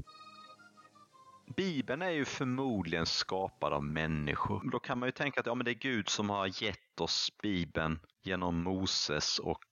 Bibeln 1.47 2.03
är 2.03 2.11
ju 2.11 2.25
förmodligen 2.25 3.07
skapad 3.07 3.73
av 3.73 3.85
människor. 3.85 4.71
Då 4.71 4.79
kan 4.79 4.99
man 4.99 5.09
ju 5.09 5.13
tänka 5.13 5.41
att 5.41 5.47
ja, 5.47 5.55
men 5.55 5.65
det 5.65 5.71
är 5.71 5.75
Gud 5.75 6.09
som 6.09 6.31
har 6.31 6.63
gett 6.63 7.01
oss 7.01 7.29
Bibeln 7.43 8.01
genom 8.23 8.63
Moses 8.63 9.39
och 9.39 9.65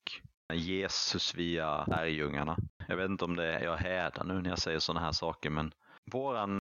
Jesus 0.52 1.34
via 1.34 1.84
lärjungarna. 1.84 2.56
Jag 2.88 2.96
vet 2.96 3.10
inte 3.10 3.24
om 3.24 3.36
det 3.36 3.44
är 3.44 3.64
jag 3.64 3.76
hädar 3.76 4.24
nu 4.24 4.42
när 4.42 4.50
jag 4.50 4.58
säger 4.58 4.78
sådana 4.78 5.06
här 5.06 5.12
saker 5.12 5.50
men 5.50 5.72
våran 6.12 6.60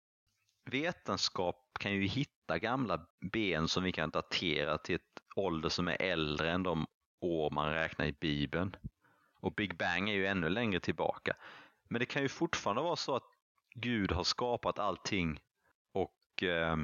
vetenskap 0.70 1.56
kan 1.80 1.92
ju 1.92 2.06
hitta 2.06 2.58
gamla 2.58 3.06
ben 3.32 3.68
som 3.68 3.82
vi 3.82 3.92
kan 3.92 4.10
datera 4.10 4.78
till 4.78 4.94
ett 4.94 5.20
ålder 5.36 5.68
som 5.68 5.88
är 5.88 6.02
äldre 6.02 6.50
än 6.50 6.62
de 6.62 6.86
år 7.20 7.50
man 7.50 7.70
räknar 7.70 8.06
i 8.06 8.12
Bibeln. 8.12 8.76
Och 9.40 9.54
Big 9.54 9.76
Bang 9.76 10.10
är 10.10 10.14
ju 10.14 10.26
ännu 10.26 10.48
längre 10.48 10.80
tillbaka. 10.80 11.36
Men 11.88 12.00
det 12.00 12.06
kan 12.06 12.22
ju 12.22 12.28
fortfarande 12.28 12.82
vara 12.82 12.96
så 12.96 13.16
att 13.16 13.31
Gud 13.74 14.12
har 14.12 14.24
skapat 14.24 14.78
allting 14.78 15.40
och 15.92 16.42
eh, 16.42 16.76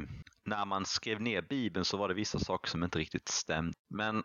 när 0.44 0.64
man 0.64 0.84
skrev 0.86 1.20
ner 1.20 1.42
Bibeln 1.42 1.84
så 1.84 1.96
var 1.96 2.08
det 2.08 2.14
vissa 2.14 2.38
saker 2.38 2.68
som 2.68 2.84
inte 2.84 2.98
riktigt 2.98 3.28
stämde. 3.28 3.78
Men 3.88 4.22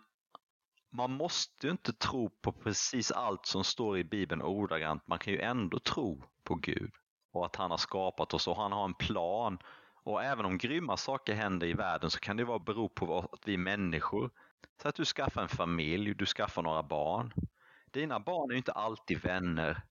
man 0.91 1.11
måste 1.11 1.67
ju 1.67 1.71
inte 1.71 1.93
tro 1.93 2.29
på 2.29 2.51
precis 2.51 3.11
allt 3.11 3.45
som 3.45 3.63
står 3.63 3.97
i 3.97 4.03
Bibeln 4.03 4.41
ordagrant. 4.41 5.07
Man 5.07 5.19
kan 5.19 5.33
ju 5.33 5.39
ändå 5.39 5.79
tro 5.79 6.23
på 6.43 6.55
Gud 6.55 6.91
och 7.31 7.45
att 7.45 7.55
han 7.55 7.71
har 7.71 7.77
skapat 7.77 8.33
oss 8.33 8.47
och 8.47 8.55
han 8.55 8.71
har 8.71 8.85
en 8.85 8.93
plan. 8.93 9.57
Och 10.03 10.23
även 10.23 10.45
om 10.45 10.57
grymma 10.57 10.97
saker 10.97 11.33
händer 11.33 11.67
i 11.67 11.73
världen 11.73 12.09
så 12.09 12.19
kan 12.19 12.37
det 12.37 12.45
vara 12.45 12.59
bero 12.59 12.89
på 12.89 13.19
att 13.31 13.47
vi 13.47 13.53
är 13.53 13.57
människor. 13.57 14.31
Så 14.81 14.87
att 14.87 14.95
du 14.95 15.05
skaffar 15.05 15.41
en 15.41 15.49
familj, 15.49 16.13
du 16.13 16.25
skaffar 16.25 16.61
några 16.61 16.83
barn. 16.83 17.33
Dina 17.91 18.19
barn 18.19 18.49
är 18.49 18.53
ju 18.53 18.57
inte 18.57 18.71
alltid 18.71 19.21
vänner. 19.21 19.83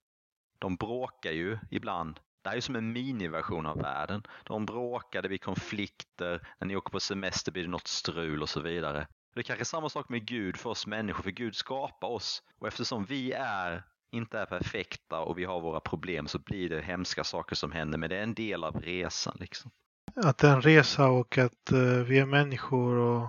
De 0.59 0.77
bråkar 0.77 1.33
ju 1.33 1.59
ibland. 1.71 2.21
Det 2.43 2.49
här 2.49 2.57
är 2.57 2.61
som 2.61 2.77
en 2.77 2.93
miniversion 2.93 3.67
av 3.67 3.79
världen. 3.79 4.23
De 4.45 4.67
bråkar, 4.67 5.23
det 5.23 5.29
blir 5.29 5.39
konflikter, 5.39 6.49
när 6.59 6.67
ni 6.67 6.77
åker 6.77 6.91
på 6.91 7.01
semester 7.01 7.53
blir 7.53 7.63
det 7.63 7.71
något 7.71 7.89
strul 7.89 8.43
och 8.43 8.49
så 8.49 8.61
vidare. 8.61 9.07
Det 9.35 9.41
är 9.41 9.45
kanske 9.45 9.65
samma 9.65 9.89
sak 9.89 10.09
med 10.09 10.27
Gud 10.27 10.57
för 10.57 10.71
oss 10.71 10.87
människor, 10.87 11.23
för 11.23 11.31
Gud 11.31 11.57
skapar 11.57 12.09
oss. 12.09 12.43
Och 12.59 12.69
eftersom 12.69 13.05
vi 13.05 13.33
är 13.33 13.85
inte 14.13 14.39
är 14.39 14.47
perfekta 14.47 15.21
och 15.21 15.39
vi 15.39 15.45
har 15.45 15.61
våra 15.61 15.81
problem 15.81 16.29
så 16.29 16.39
blir 16.39 16.69
det 16.69 16.83
hemska 16.83 17.25
saker 17.25 17.57
som 17.57 17.73
händer, 17.73 17.99
men 17.99 18.11
det 18.11 18.17
är 18.17 18.23
en 18.23 18.35
del 18.35 18.65
av 18.65 18.81
resan. 18.81 19.37
Liksom. 19.41 19.71
Att 20.17 20.39
det 20.39 20.49
är 20.49 20.53
en 20.53 20.63
resa 20.63 21.09
och 21.09 21.39
att 21.39 21.73
uh, 21.73 22.03
vi 22.03 22.19
är 22.19 22.27
människor 22.27 22.97
och 22.97 23.29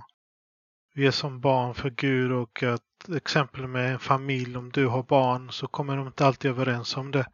vi 0.94 1.08
är 1.08 1.12
som 1.12 1.40
barn 1.40 1.74
för 1.74 1.90
Gud 1.90 2.32
och 2.32 2.64
att 2.64 3.10
exempel 3.16 3.68
med 3.68 3.92
en 3.92 4.00
familj, 4.00 4.58
om 4.58 4.72
du 4.72 4.88
har 4.88 5.04
barn 5.04 5.52
så 5.52 5.68
kommer 5.68 5.98
de 5.98 6.08
inte 6.08 6.26
alltid 6.26 6.52
överens 6.52 6.98
om 6.98 7.12
det. 7.12 7.26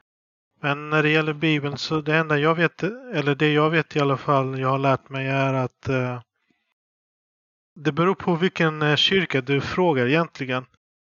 Men 0.62 0.90
när 0.90 1.04
det 1.04 1.10
gäller 1.10 1.34
Bibeln 1.34 1.78
så 1.78 2.02
det 2.02 2.16
enda 2.16 2.38
jag 2.38 2.56
vet, 2.56 2.84
eller 3.14 3.36
det 3.36 3.54
jag 3.54 3.70
vet 3.70 3.96
i 3.96 4.00
alla 4.00 4.18
fall, 4.18 4.60
jag 4.60 4.70
har 4.70 4.80
lärt 4.80 5.10
mig 5.10 5.28
är 5.28 5.54
att 5.54 5.90
eh, 5.90 6.22
det 7.76 7.92
beror 7.92 8.16
på 8.16 8.36
vilken 8.36 8.82
eh, 8.82 8.96
kyrka 8.96 9.42
du 9.42 9.62
frågar 9.62 10.08
egentligen. 10.08 10.66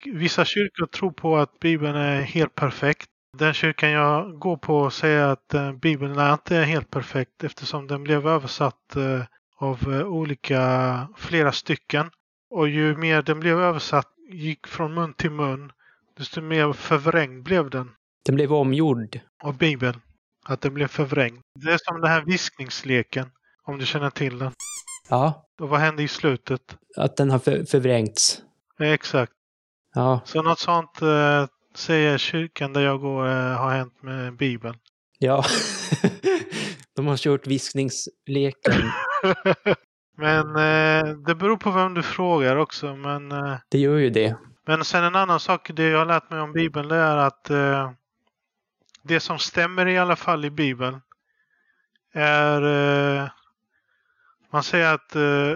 Vissa 0.06 0.46
kyrkor 0.46 0.86
tror 0.86 1.12
på 1.12 1.38
att 1.38 1.60
Bibeln 1.60 1.96
är 1.96 2.22
helt 2.22 2.56
perfekt. 2.56 3.10
Den 3.38 3.54
kyrkan 3.54 3.90
jag 3.92 4.40
går 4.40 4.58
på 4.58 4.90
säger 4.90 5.28
att 5.28 5.54
eh, 5.54 5.72
Bibeln 5.72 6.20
är 6.20 6.34
inte 6.34 6.56
helt 6.56 6.90
perfekt 6.90 7.44
eftersom 7.44 7.88
den 7.88 8.04
blev 8.04 8.28
översatt 8.28 8.96
eh, 8.96 9.22
av 9.58 9.94
eh, 9.94 10.08
olika, 10.08 11.08
flera 11.18 11.52
stycken. 11.52 12.10
Och 12.50 12.70
ju 12.70 12.98
mer 12.98 13.22
den 13.22 13.40
blev 13.40 13.60
översatt, 13.60 14.08
gick 14.30 14.68
från 14.68 14.94
mun 14.94 15.14
till 15.14 15.32
mun, 15.32 15.72
desto 16.18 16.42
mer 16.42 16.74
förvrängd 16.74 17.44
blev 17.44 17.70
den. 17.70 17.92
Den 18.28 18.36
blev 18.36 18.54
omgjord. 18.54 19.20
Av 19.44 19.58
Bibeln. 19.58 20.02
Att 20.46 20.62
den 20.62 20.74
blev 20.74 20.88
förvrängd. 20.88 21.40
Det 21.60 21.72
är 21.72 21.78
som 21.78 22.02
den 22.02 22.12
här 22.12 22.22
viskningsleken. 22.22 23.30
Om 23.64 23.78
du 23.78 23.86
känner 23.86 24.10
till 24.10 24.40
den. 24.40 24.52
Ja. 25.10 25.46
Och 25.62 25.70
vad 25.70 25.80
hände 25.80 26.04
i 26.04 26.08
slutet? 26.08 26.62
Att 26.98 27.18
den 27.18 27.32
har 27.32 27.40
för, 27.40 27.64
förvrängts. 27.64 28.42
Exakt. 28.80 29.32
Ja. 29.96 30.22
Så 30.26 30.42
något 30.42 30.60
sånt 30.60 31.02
eh, 31.02 31.46
säger 31.76 32.18
kyrkan 32.18 32.74
där 32.74 32.82
jag 32.82 33.02
går 33.02 33.28
eh, 33.28 33.34
har 33.34 33.72
hänt 33.72 34.04
med 34.04 34.38
Bibeln. 34.38 34.76
Ja. 35.20 35.44
De 36.96 37.08
har 37.08 37.18
kört 37.18 37.48
viskningsleken. 37.48 38.74
men 40.18 40.48
eh, 40.48 41.16
det 41.28 41.36
beror 41.36 41.58
på 41.58 41.72
vem 41.72 41.94
du 41.94 42.04
frågar 42.04 42.56
också. 42.56 42.96
Men, 42.96 43.32
eh, 43.32 43.56
det 43.70 43.78
gör 43.78 43.98
ju 43.98 44.10
det. 44.10 44.36
Men 44.66 44.86
sen 44.86 45.04
en 45.04 45.16
annan 45.16 45.40
sak, 45.40 45.72
det 45.74 45.84
jag 45.84 46.00
har 46.00 46.06
lärt 46.06 46.30
mig 46.30 46.42
om 46.42 46.54
Bibeln, 46.54 46.88
det 46.88 46.96
är 46.96 47.18
att 47.18 47.50
eh, 47.50 47.92
det 49.08 49.20
som 49.20 49.40
stämmer 49.40 49.88
i 49.88 49.98
alla 49.98 50.16
fall 50.16 50.46
i 50.46 50.50
Bibeln 50.50 51.02
är 52.14 52.62
eh, 52.62 53.30
man 54.52 54.64
säger 54.64 54.94
att 54.94 55.16
eh, 55.16 55.54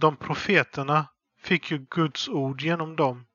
de 0.00 0.16
profeterna 0.16 1.06
fick 1.42 1.70
ju 1.70 1.86
Guds 1.90 2.28
ord 2.28 2.62
genom 2.62 2.96
dem. 2.96 3.26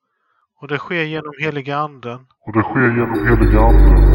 Och 0.62 0.67
det 0.67 0.77
sker 0.77 1.03
genom 1.03 1.34
heliga 1.39 1.77
anden. 1.77 2.27
Och 2.39 2.53
det 2.53 2.62
sker 2.62 2.81
genom 2.81 3.27
heliga 3.27 3.60
anden. 3.60 4.05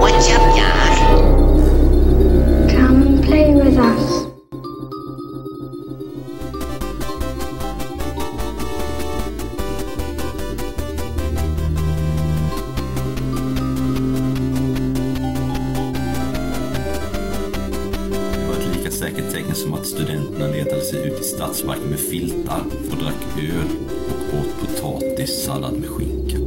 What's 0.00 0.30
up, 0.36 0.56
Doc? 0.56 1.43
Öl 23.38 23.68
och 24.08 24.38
åt 24.38 24.60
potatissallad 24.60 25.72
med 25.72 25.88
skinka. 25.88 26.38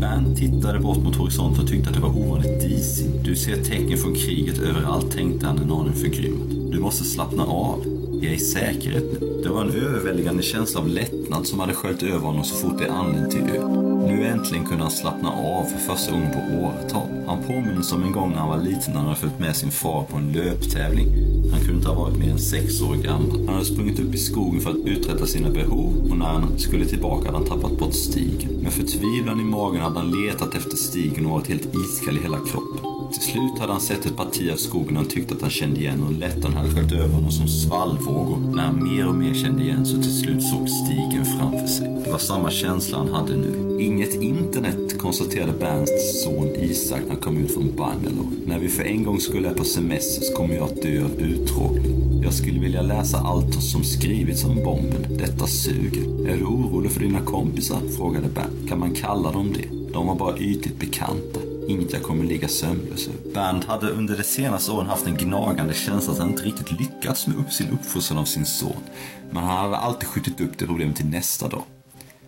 Bernt 0.00 0.38
tittade 0.38 0.78
bort 0.78 0.98
mot 0.98 1.16
horisonten 1.16 1.62
och 1.62 1.68
tyckte 1.68 1.88
att 1.88 1.94
det 1.94 2.02
var 2.02 2.18
ovanligt 2.18 2.60
disigt. 2.60 3.24
Du 3.24 3.36
ser 3.36 3.64
tecken 3.64 3.98
från 3.98 4.14
kriget 4.14 4.58
överallt, 4.58 5.12
tänkte 5.12 5.46
han 5.46 5.58
en 5.58 5.70
aning 5.70 5.94
förgrymmad. 5.94 6.72
Du 6.72 6.80
måste 6.80 7.04
slappna 7.04 7.44
av. 7.44 7.84
Vi 8.20 8.28
är 8.28 8.32
i 8.32 8.38
säkerhet 8.38 9.20
nu. 9.20 9.42
Det 9.42 9.48
var 9.48 9.60
en 9.64 9.70
överväldigande 9.70 10.42
känsla 10.42 10.80
av 10.80 10.88
lättnad 10.88 11.46
som 11.46 11.60
hade 11.60 11.74
sköljt 11.74 12.02
över 12.02 12.26
honom 12.26 12.44
så 12.44 12.54
fort 12.54 12.78
det 12.78 12.92
anlände 12.92 13.30
till 13.30 13.42
öl. 13.42 13.91
Nu 14.06 14.26
äntligen 14.26 14.66
kunde 14.66 14.82
han 14.82 14.90
slappna 14.90 15.32
av 15.32 15.64
för 15.64 15.78
första 15.78 16.12
gången 16.12 16.30
på 16.30 16.66
åratal. 16.66 17.08
Han 17.26 17.42
påminns 17.46 17.92
om 17.92 18.02
en 18.02 18.12
gång 18.12 18.30
när 18.30 18.38
han 18.38 18.48
var 18.48 18.58
liten 18.58 18.92
när 18.92 18.96
han 18.96 19.06
hade 19.06 19.20
följt 19.20 19.38
med 19.38 19.56
sin 19.56 19.70
far 19.70 20.04
på 20.10 20.16
en 20.16 20.32
löptävling. 20.32 21.06
Han 21.50 21.60
kunde 21.60 21.74
inte 21.74 21.88
ha 21.88 22.04
varit 22.04 22.18
mer 22.18 22.30
än 22.30 22.38
sex 22.38 22.82
år 22.82 22.94
gammal. 22.94 23.46
Han 23.46 23.54
hade 23.54 23.64
sprungit 23.64 24.00
upp 24.00 24.14
i 24.14 24.18
skogen 24.18 24.60
för 24.60 24.70
att 24.70 24.86
uträtta 24.86 25.26
sina 25.26 25.50
behov 25.50 26.10
och 26.10 26.16
när 26.16 26.26
han 26.26 26.58
skulle 26.58 26.84
tillbaka 26.84 27.26
hade 27.26 27.38
han 27.38 27.46
tappat 27.46 27.78
bort 27.78 27.94
stigen. 27.94 28.50
Med 28.62 28.72
förtvivlan 28.72 29.40
i 29.40 29.44
magen 29.44 29.80
hade 29.80 29.98
han 29.98 30.10
letat 30.10 30.54
efter 30.54 30.76
stigen 30.76 31.26
och 31.26 31.32
varit 31.32 31.48
helt 31.48 31.74
iskall 31.74 32.18
i 32.18 32.22
hela 32.22 32.38
kroppen. 32.38 32.91
Till 33.12 33.22
slut 33.22 33.58
hade 33.58 33.72
han 33.72 33.80
sett 33.80 34.06
ett 34.06 34.16
parti 34.16 34.50
av 34.52 34.56
skogen 34.56 34.96
och 34.96 35.02
han 35.02 35.10
tyckte 35.10 35.34
att 35.34 35.40
han 35.40 35.50
kände 35.50 35.80
igen 35.80 36.02
och 36.02 36.12
lättnaden 36.12 36.56
hade 36.56 36.70
sköljt 36.70 36.92
över 36.92 37.14
honom 37.14 37.30
som 37.30 37.48
svallvågor. 37.48 38.38
När 38.54 38.62
han 38.62 38.84
mer 38.84 39.08
och 39.08 39.14
mer 39.14 39.34
kände 39.34 39.62
igen 39.62 39.86
så 39.86 39.96
till 39.96 40.18
slut 40.18 40.42
såg 40.42 40.68
stigen 40.68 41.24
framför 41.24 41.66
sig. 41.66 41.88
Det 42.04 42.10
var 42.10 42.18
samma 42.18 42.50
känsla 42.50 42.98
han 42.98 43.08
hade 43.08 43.36
nu. 43.36 43.78
Inget 43.80 44.14
internet, 44.14 44.98
konstaterade 44.98 45.52
Bernts 45.52 46.22
son 46.24 46.48
Isak 46.56 47.00
när 47.02 47.08
han 47.08 47.20
kom 47.20 47.36
ut 47.36 47.54
från 47.54 47.76
Bangalore. 47.76 48.36
När 48.46 48.58
vi 48.58 48.68
för 48.68 48.82
en 48.82 49.04
gång 49.04 49.20
skulle 49.20 49.48
är 49.48 49.54
på 49.54 49.64
semester 49.64 50.24
så 50.24 50.34
kommer 50.34 50.54
jag 50.54 50.64
att 50.64 50.82
dö 50.82 51.04
av 51.04 51.10
uttråkning. 51.10 52.22
Jag 52.24 52.34
skulle 52.34 52.60
vilja 52.60 52.82
läsa 52.82 53.18
allt 53.18 53.62
som 53.62 53.84
skrivits 53.84 54.44
om 54.44 54.54
bomben. 54.64 55.06
Detta 55.18 55.46
suger. 55.46 56.28
Är 56.28 56.36
du 56.36 56.44
orolig 56.44 56.90
för 56.90 57.00
dina 57.00 57.20
kompisar? 57.20 57.78
frågade 57.96 58.28
Bernt. 58.28 58.68
Kan 58.68 58.78
man 58.78 58.94
kalla 58.94 59.32
dem 59.32 59.52
det? 59.52 59.92
De 59.92 60.06
var 60.06 60.14
bara 60.14 60.38
ytligt 60.38 60.80
bekanta. 60.80 61.51
Inget 61.72 61.92
jag 61.92 62.02
kommer 62.02 62.24
ligga 62.24 62.48
sömnlös 62.48 63.08
över. 63.08 63.34
Bernt 63.34 63.64
hade 63.64 63.90
under 63.90 64.16
de 64.16 64.22
senaste 64.22 64.72
åren 64.72 64.86
haft 64.86 65.06
en 65.06 65.16
gnagande 65.16 65.74
känsla 65.74 66.12
att 66.12 66.18
han 66.18 66.30
inte 66.30 66.42
riktigt 66.42 66.80
lyckats 66.80 67.26
med 67.26 67.36
upp 67.38 67.52
sin 67.52 67.68
uppfostran 67.68 68.18
av 68.18 68.24
sin 68.24 68.46
son. 68.46 68.82
Men 69.30 69.42
han 69.42 69.56
hade 69.56 69.76
alltid 69.76 70.08
skjutit 70.08 70.40
upp 70.40 70.58
det 70.58 70.66
problemet 70.66 70.96
till 70.96 71.06
nästa 71.06 71.48
dag. 71.48 71.62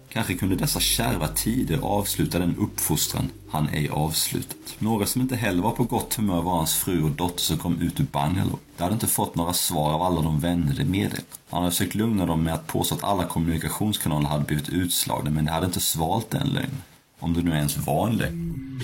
Kanske 0.09 0.35
kunde 0.35 0.57
dessa 0.57 0.81
kärva 0.81 1.29
tider 1.29 1.79
avsluta 1.83 2.39
den 2.39 2.57
uppfostran 2.57 3.31
han 3.51 3.69
ej 3.69 3.89
avslutat. 3.89 4.77
Några 4.79 5.07
som 5.07 5.23
inte 5.23 5.37
heller 5.37 5.63
var 5.63 5.71
på 5.71 5.85
gott 5.85 6.15
humör 6.15 6.43
var 6.43 6.57
hans 6.57 6.75
fru 6.75 7.03
och 7.03 7.11
dotter 7.11 7.43
som 7.43 7.59
kom 7.59 7.81
ut 7.81 8.01
ur 8.01 8.07
Bangalore. 8.13 8.59
De 8.77 8.83
hade 8.83 8.95
inte 8.95 9.07
fått 9.07 9.35
några 9.35 9.53
svar 9.53 9.93
av 9.93 10.03
alla 10.03 10.23
de 10.23 10.41
vänner 10.41 10.75
de 10.75 10.85
meddelat. 10.85 11.41
Han 11.51 11.63
hade 11.63 11.71
försökt 11.71 11.95
lugna 11.95 12.27
dem 12.27 12.43
med 12.43 12.55
att 12.55 12.67
påstå 12.67 12.95
att 12.95 13.05
alla 13.05 13.25
kommunikationskanaler 13.25 14.29
hade 14.29 14.45
blivit 14.45 14.69
utslagna 14.69 15.31
men 15.31 15.45
de 15.45 15.51
hade 15.51 15.67
inte 15.67 15.81
svalt 15.81 16.31
den 16.31 16.49
lögnen. 16.49 16.83
Om 17.19 17.35
det 17.35 17.43
nu 17.43 17.51
ens 17.51 17.77
var 17.77 18.09
en 18.09 18.17
lögn. 18.17 18.81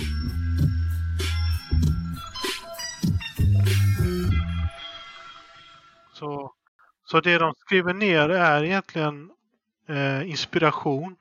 Så 7.10 7.20
det 7.20 7.38
de 7.38 7.54
skriver 7.66 7.94
ner 7.94 8.28
är 8.28 8.64
egentligen 8.64 9.30
eh, 9.88 10.30
inspiration 10.30 11.16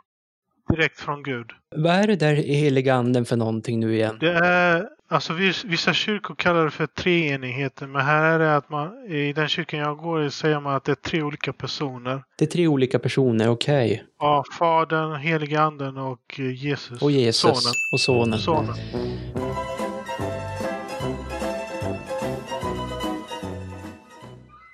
direkt 0.69 0.99
från 0.99 1.23
Gud. 1.23 1.51
Vad 1.75 1.93
är 1.95 2.07
det 2.07 2.15
där 2.15 2.33
heliga 2.35 2.93
anden 2.95 3.25
för 3.25 3.35
någonting 3.35 3.79
nu 3.79 3.93
igen? 3.95 4.17
Det 4.19 4.31
är, 4.33 4.89
alltså 5.09 5.33
vis- 5.33 5.63
vissa 5.65 5.93
kyrkor 5.93 6.35
kallar 6.35 6.65
det 6.65 6.71
för 6.71 6.87
treenigheten, 6.87 7.91
men 7.91 8.01
här 8.05 8.23
är 8.31 8.39
det 8.39 8.55
att 8.55 8.69
man, 8.69 9.05
i 9.11 9.33
den 9.33 9.47
kyrkan 9.47 9.79
jag 9.79 9.97
går 9.97 10.23
i 10.25 10.31
säger 10.31 10.59
man 10.59 10.75
att 10.75 10.83
det 10.83 10.91
är 10.91 10.95
tre 10.95 11.21
olika 11.23 11.53
personer. 11.53 12.23
Det 12.37 12.45
är 12.45 12.49
tre 12.49 12.67
olika 12.67 12.99
personer, 12.99 13.49
okej. 13.49 14.03
Ja, 14.19 14.43
Fadern, 14.59 15.15
heliga 15.15 15.61
anden 15.61 15.97
och 15.97 16.39
eh, 16.39 16.51
Jesus. 16.65 17.01
Och 17.01 17.11
Jesus 17.11 17.41
Sonen. 17.41 17.73
och 17.93 17.99
sonen. 17.99 18.39
Sonen. 18.39 18.75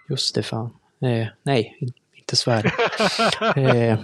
Just 0.09 0.35
det, 0.35 0.43
fan. 0.43 0.69
Eh, 1.05 1.27
nej, 1.43 1.77
inte 2.13 2.35
svär. 2.35 2.73
eh, 3.55 3.99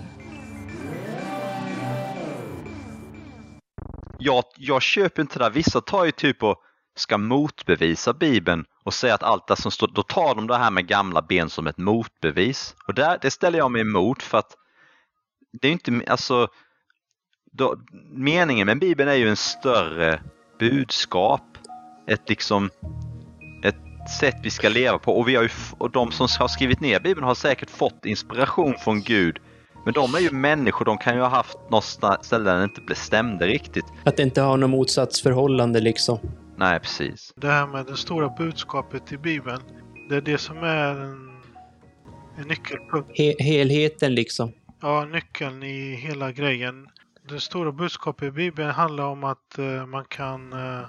Jag, 4.23 4.43
jag 4.57 4.81
köper 4.81 5.21
inte 5.21 5.39
det 5.39 5.45
där. 5.45 5.51
Vissa 5.51 5.81
tar 5.81 6.05
ju 6.05 6.11
typ 6.11 6.43
och 6.43 6.61
ska 6.95 7.17
motbevisa 7.17 8.13
Bibeln 8.13 8.65
och 8.83 8.93
säga 8.93 9.15
att 9.15 9.23
allt 9.23 9.47
det 9.47 9.55
som 9.55 9.71
står, 9.71 9.87
då 9.87 10.03
tar 10.03 10.35
de 10.35 10.47
det 10.47 10.57
här 10.57 10.71
med 10.71 10.87
gamla 10.87 11.21
ben 11.21 11.49
som 11.49 11.67
ett 11.67 11.77
motbevis. 11.77 12.75
Och 12.87 12.93
där, 12.93 13.17
det 13.21 13.31
ställer 13.31 13.57
jag 13.57 13.71
mig 13.71 13.81
emot 13.81 14.23
för 14.23 14.37
att 14.37 14.55
det 15.61 15.67
är 15.67 15.71
inte, 15.71 16.01
alltså, 16.07 16.47
då, 17.51 17.75
meningen 18.11 18.65
med 18.65 18.79
Bibeln 18.79 19.09
är 19.09 19.15
ju 19.15 19.29
en 19.29 19.35
större 19.35 20.21
budskap. 20.59 21.57
Ett 22.07 22.29
liksom, 22.29 22.69
sätt 24.09 24.35
vi 24.43 24.49
ska 24.49 24.69
leva 24.69 24.99
på 24.99 25.19
och 25.19 25.27
vi 25.27 25.35
har 25.35 25.43
ju, 25.43 25.49
och 25.77 25.91
de 25.91 26.11
som 26.11 26.27
har 26.39 26.47
skrivit 26.47 26.79
ner 26.79 26.99
Bibeln 26.99 27.27
har 27.27 27.35
säkert 27.35 27.69
fått 27.69 28.05
inspiration 28.05 28.75
från 28.83 29.01
Gud. 29.01 29.39
Men 29.85 29.93
de 29.93 30.15
är 30.15 30.19
ju 30.19 30.31
människor, 30.31 30.85
de 30.85 30.97
kan 30.97 31.15
ju 31.15 31.21
ha 31.21 31.27
haft 31.27 31.57
något 31.69 31.83
ställe 32.21 32.51
där 32.51 32.57
det 32.57 32.63
inte 32.63 32.81
bestämde 32.81 33.47
riktigt. 33.47 33.85
att 34.03 34.17
det 34.17 34.23
inte 34.23 34.41
har 34.41 34.57
något 34.57 34.69
motsatsförhållande 34.69 35.79
liksom. 35.79 36.19
Nej, 36.57 36.79
precis. 36.79 37.33
Det 37.35 37.47
här 37.47 37.67
med 37.67 37.85
det 37.85 37.97
stora 37.97 38.29
budskapet 38.29 39.11
i 39.11 39.17
Bibeln, 39.17 39.61
det 40.09 40.15
är 40.15 40.21
det 40.21 40.37
som 40.37 40.57
är 40.57 40.95
en, 40.95 41.41
en 42.37 42.47
nyckelpunkt. 42.47 43.17
He 43.17 43.35
helheten 43.39 44.15
liksom. 44.15 44.51
Ja, 44.81 45.05
nyckeln 45.05 45.63
i 45.63 45.95
hela 45.95 46.31
grejen. 46.31 46.87
Det 47.29 47.39
stora 47.39 47.71
budskapet 47.71 48.27
i 48.27 48.31
Bibeln 48.31 48.69
handlar 48.69 49.03
om 49.03 49.23
att 49.23 49.57
eh, 49.57 49.85
man 49.85 50.05
kan 50.05 50.53
eh, 50.53 50.85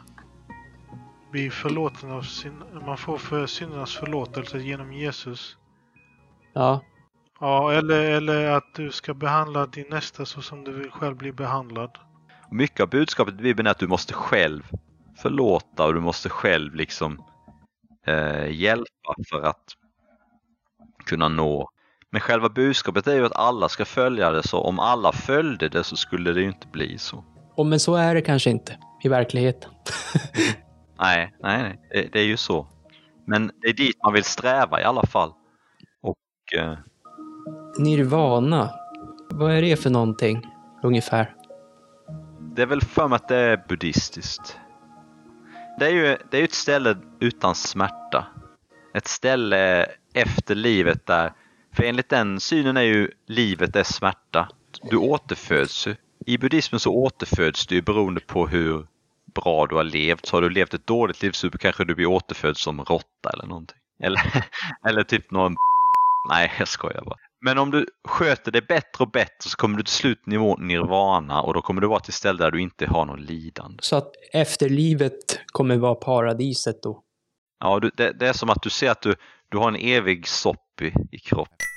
bli 1.32 1.50
förlåten 1.50 2.10
av 2.10 2.22
sin... 2.22 2.62
Man 2.86 2.96
får 2.96 3.18
för 3.18 3.46
syndernas 3.46 3.96
förlåtelse 3.96 4.58
genom 4.58 4.92
Jesus. 4.92 5.56
Ja, 6.54 6.80
Ja, 7.42 7.72
eller, 7.72 8.10
eller 8.10 8.50
att 8.50 8.74
du 8.74 8.90
ska 8.90 9.14
behandla 9.14 9.66
din 9.66 9.86
nästa 9.90 10.26
så 10.26 10.42
som 10.42 10.64
du 10.64 10.72
vill 10.72 10.90
själv 10.90 11.16
bli 11.16 11.32
behandlad. 11.32 11.90
Och 12.48 12.56
mycket 12.56 12.80
av 12.80 12.88
budskapet 12.88 13.34
i 13.34 13.42
Bibeln 13.42 13.66
är 13.66 13.70
att 13.70 13.78
du 13.78 13.86
måste 13.86 14.14
själv 14.14 14.62
förlåta 15.16 15.86
och 15.86 15.94
du 15.94 16.00
måste 16.00 16.28
själv 16.28 16.74
liksom 16.74 17.24
eh, 18.06 18.50
hjälpa 18.50 19.14
för 19.30 19.42
att 19.42 19.64
kunna 21.04 21.28
nå. 21.28 21.70
Men 22.10 22.20
själva 22.20 22.48
budskapet 22.48 23.06
är 23.06 23.14
ju 23.14 23.26
att 23.26 23.36
alla 23.36 23.68
ska 23.68 23.84
följa 23.84 24.30
det, 24.30 24.42
så 24.42 24.60
om 24.60 24.78
alla 24.78 25.12
följde 25.12 25.68
det 25.68 25.84
så 25.84 25.96
skulle 25.96 26.32
det 26.32 26.40
ju 26.40 26.46
inte 26.46 26.66
bli 26.66 26.98
så. 26.98 27.24
och, 27.54 27.66
men 27.66 27.80
så 27.80 27.94
är 27.94 28.14
det 28.14 28.22
kanske 28.22 28.50
inte 28.50 28.78
i 29.02 29.08
verkligheten. 29.08 29.70
Nej, 30.98 31.35
nej, 31.42 31.62
nej. 31.62 31.81
Det, 31.90 32.12
det 32.12 32.20
är 32.20 32.24
ju 32.24 32.37
så. 32.37 32.66
Men 33.26 33.50
det 33.62 33.68
är 33.68 33.72
dit 33.72 33.96
man 34.05 34.12
vill 34.12 34.24
sträva 34.24 34.81
i 34.81 34.85
alla 34.85 35.07
fall. 35.07 35.33
Och 36.02 36.59
eh, 36.59 36.78
Nirvana, 37.78 38.70
vad 39.31 39.52
är 39.52 39.62
det 39.62 39.76
för 39.76 39.90
någonting 39.90 40.46
ungefär? 40.83 41.35
det 42.55 42.62
är 42.62 42.66
väl 42.66 42.81
för 42.81 43.09
mig 43.09 43.16
att 43.16 43.28
det 43.28 43.37
är 43.37 43.64
buddhistiskt. 43.68 44.59
Det 45.78 45.87
är 45.87 45.90
ju 45.90 46.16
det 46.31 46.38
är 46.38 46.44
ett 46.44 46.55
ställe 46.55 46.96
utan 47.20 47.55
smärta. 47.55 48.26
Ett 48.94 49.09
ställe 49.09 49.87
efter 50.14 50.55
livet 50.55 51.07
där, 51.07 51.33
för 51.72 51.83
enligt 51.83 52.09
den 52.09 52.40
synen 52.40 52.76
är 52.76 52.83
ju 52.83 53.11
livet 53.26 53.76
är 53.76 53.83
smärta. 53.83 54.48
Du 54.90 54.96
återföds 54.96 55.87
ju. 55.87 55.94
I 56.26 56.38
buddhismen 56.38 56.81
så 56.81 56.94
återföds 56.94 57.66
du 57.66 57.83
beroende 57.83 58.20
på 58.20 58.46
hur 58.46 58.87
bra 59.34 59.66
du 59.66 59.74
har 59.74 59.84
levt. 59.84 60.26
Så 60.26 60.36
har 60.36 60.42
du 60.42 60.50
levt 60.50 60.74
ett 60.74 60.86
dåligt 60.86 61.22
liv 61.22 61.30
så 61.30 61.50
kanske 61.50 61.84
du 61.84 61.94
blir 61.94 62.06
återfödd 62.06 62.56
som 62.56 62.84
råtta 62.84 63.30
eller 63.32 63.46
någonting. 63.46 63.78
Eller, 64.02 64.22
eller 64.88 65.02
typ 65.02 65.30
någon 65.30 65.56
Nej, 66.28 66.52
jag 66.58 66.68
skojar 66.68 67.02
bara. 67.04 67.16
Men 67.44 67.58
om 67.58 67.70
du 67.70 67.86
sköter 68.08 68.52
det 68.52 68.68
bättre 68.68 69.04
och 69.04 69.10
bättre 69.10 69.50
så 69.50 69.56
kommer 69.56 69.76
du 69.76 69.82
till 69.82 69.94
slut 69.94 70.26
nivå 70.26 70.56
nirvana 70.56 71.42
och 71.42 71.54
då 71.54 71.62
kommer 71.62 71.80
du 71.80 71.88
vara 71.88 72.00
till 72.00 72.12
ställe 72.12 72.44
där 72.44 72.50
du 72.50 72.60
inte 72.60 72.86
har 72.86 73.04
någon 73.04 73.20
lidande. 73.20 73.78
Så 73.82 73.96
att 73.96 74.12
efterlivet 74.32 75.40
kommer 75.46 75.76
vara 75.76 75.94
paradiset 75.94 76.82
då? 76.82 77.02
Ja, 77.58 77.80
det, 77.96 78.12
det 78.12 78.28
är 78.28 78.32
som 78.32 78.50
att 78.50 78.62
du 78.62 78.70
ser 78.70 78.90
att 78.90 79.02
du, 79.02 79.14
du 79.50 79.58
har 79.58 79.68
en 79.68 79.76
evig 79.76 80.28
sopp 80.28 80.80
i, 80.82 80.86
i 81.12 81.18
kroppen. 81.18 81.71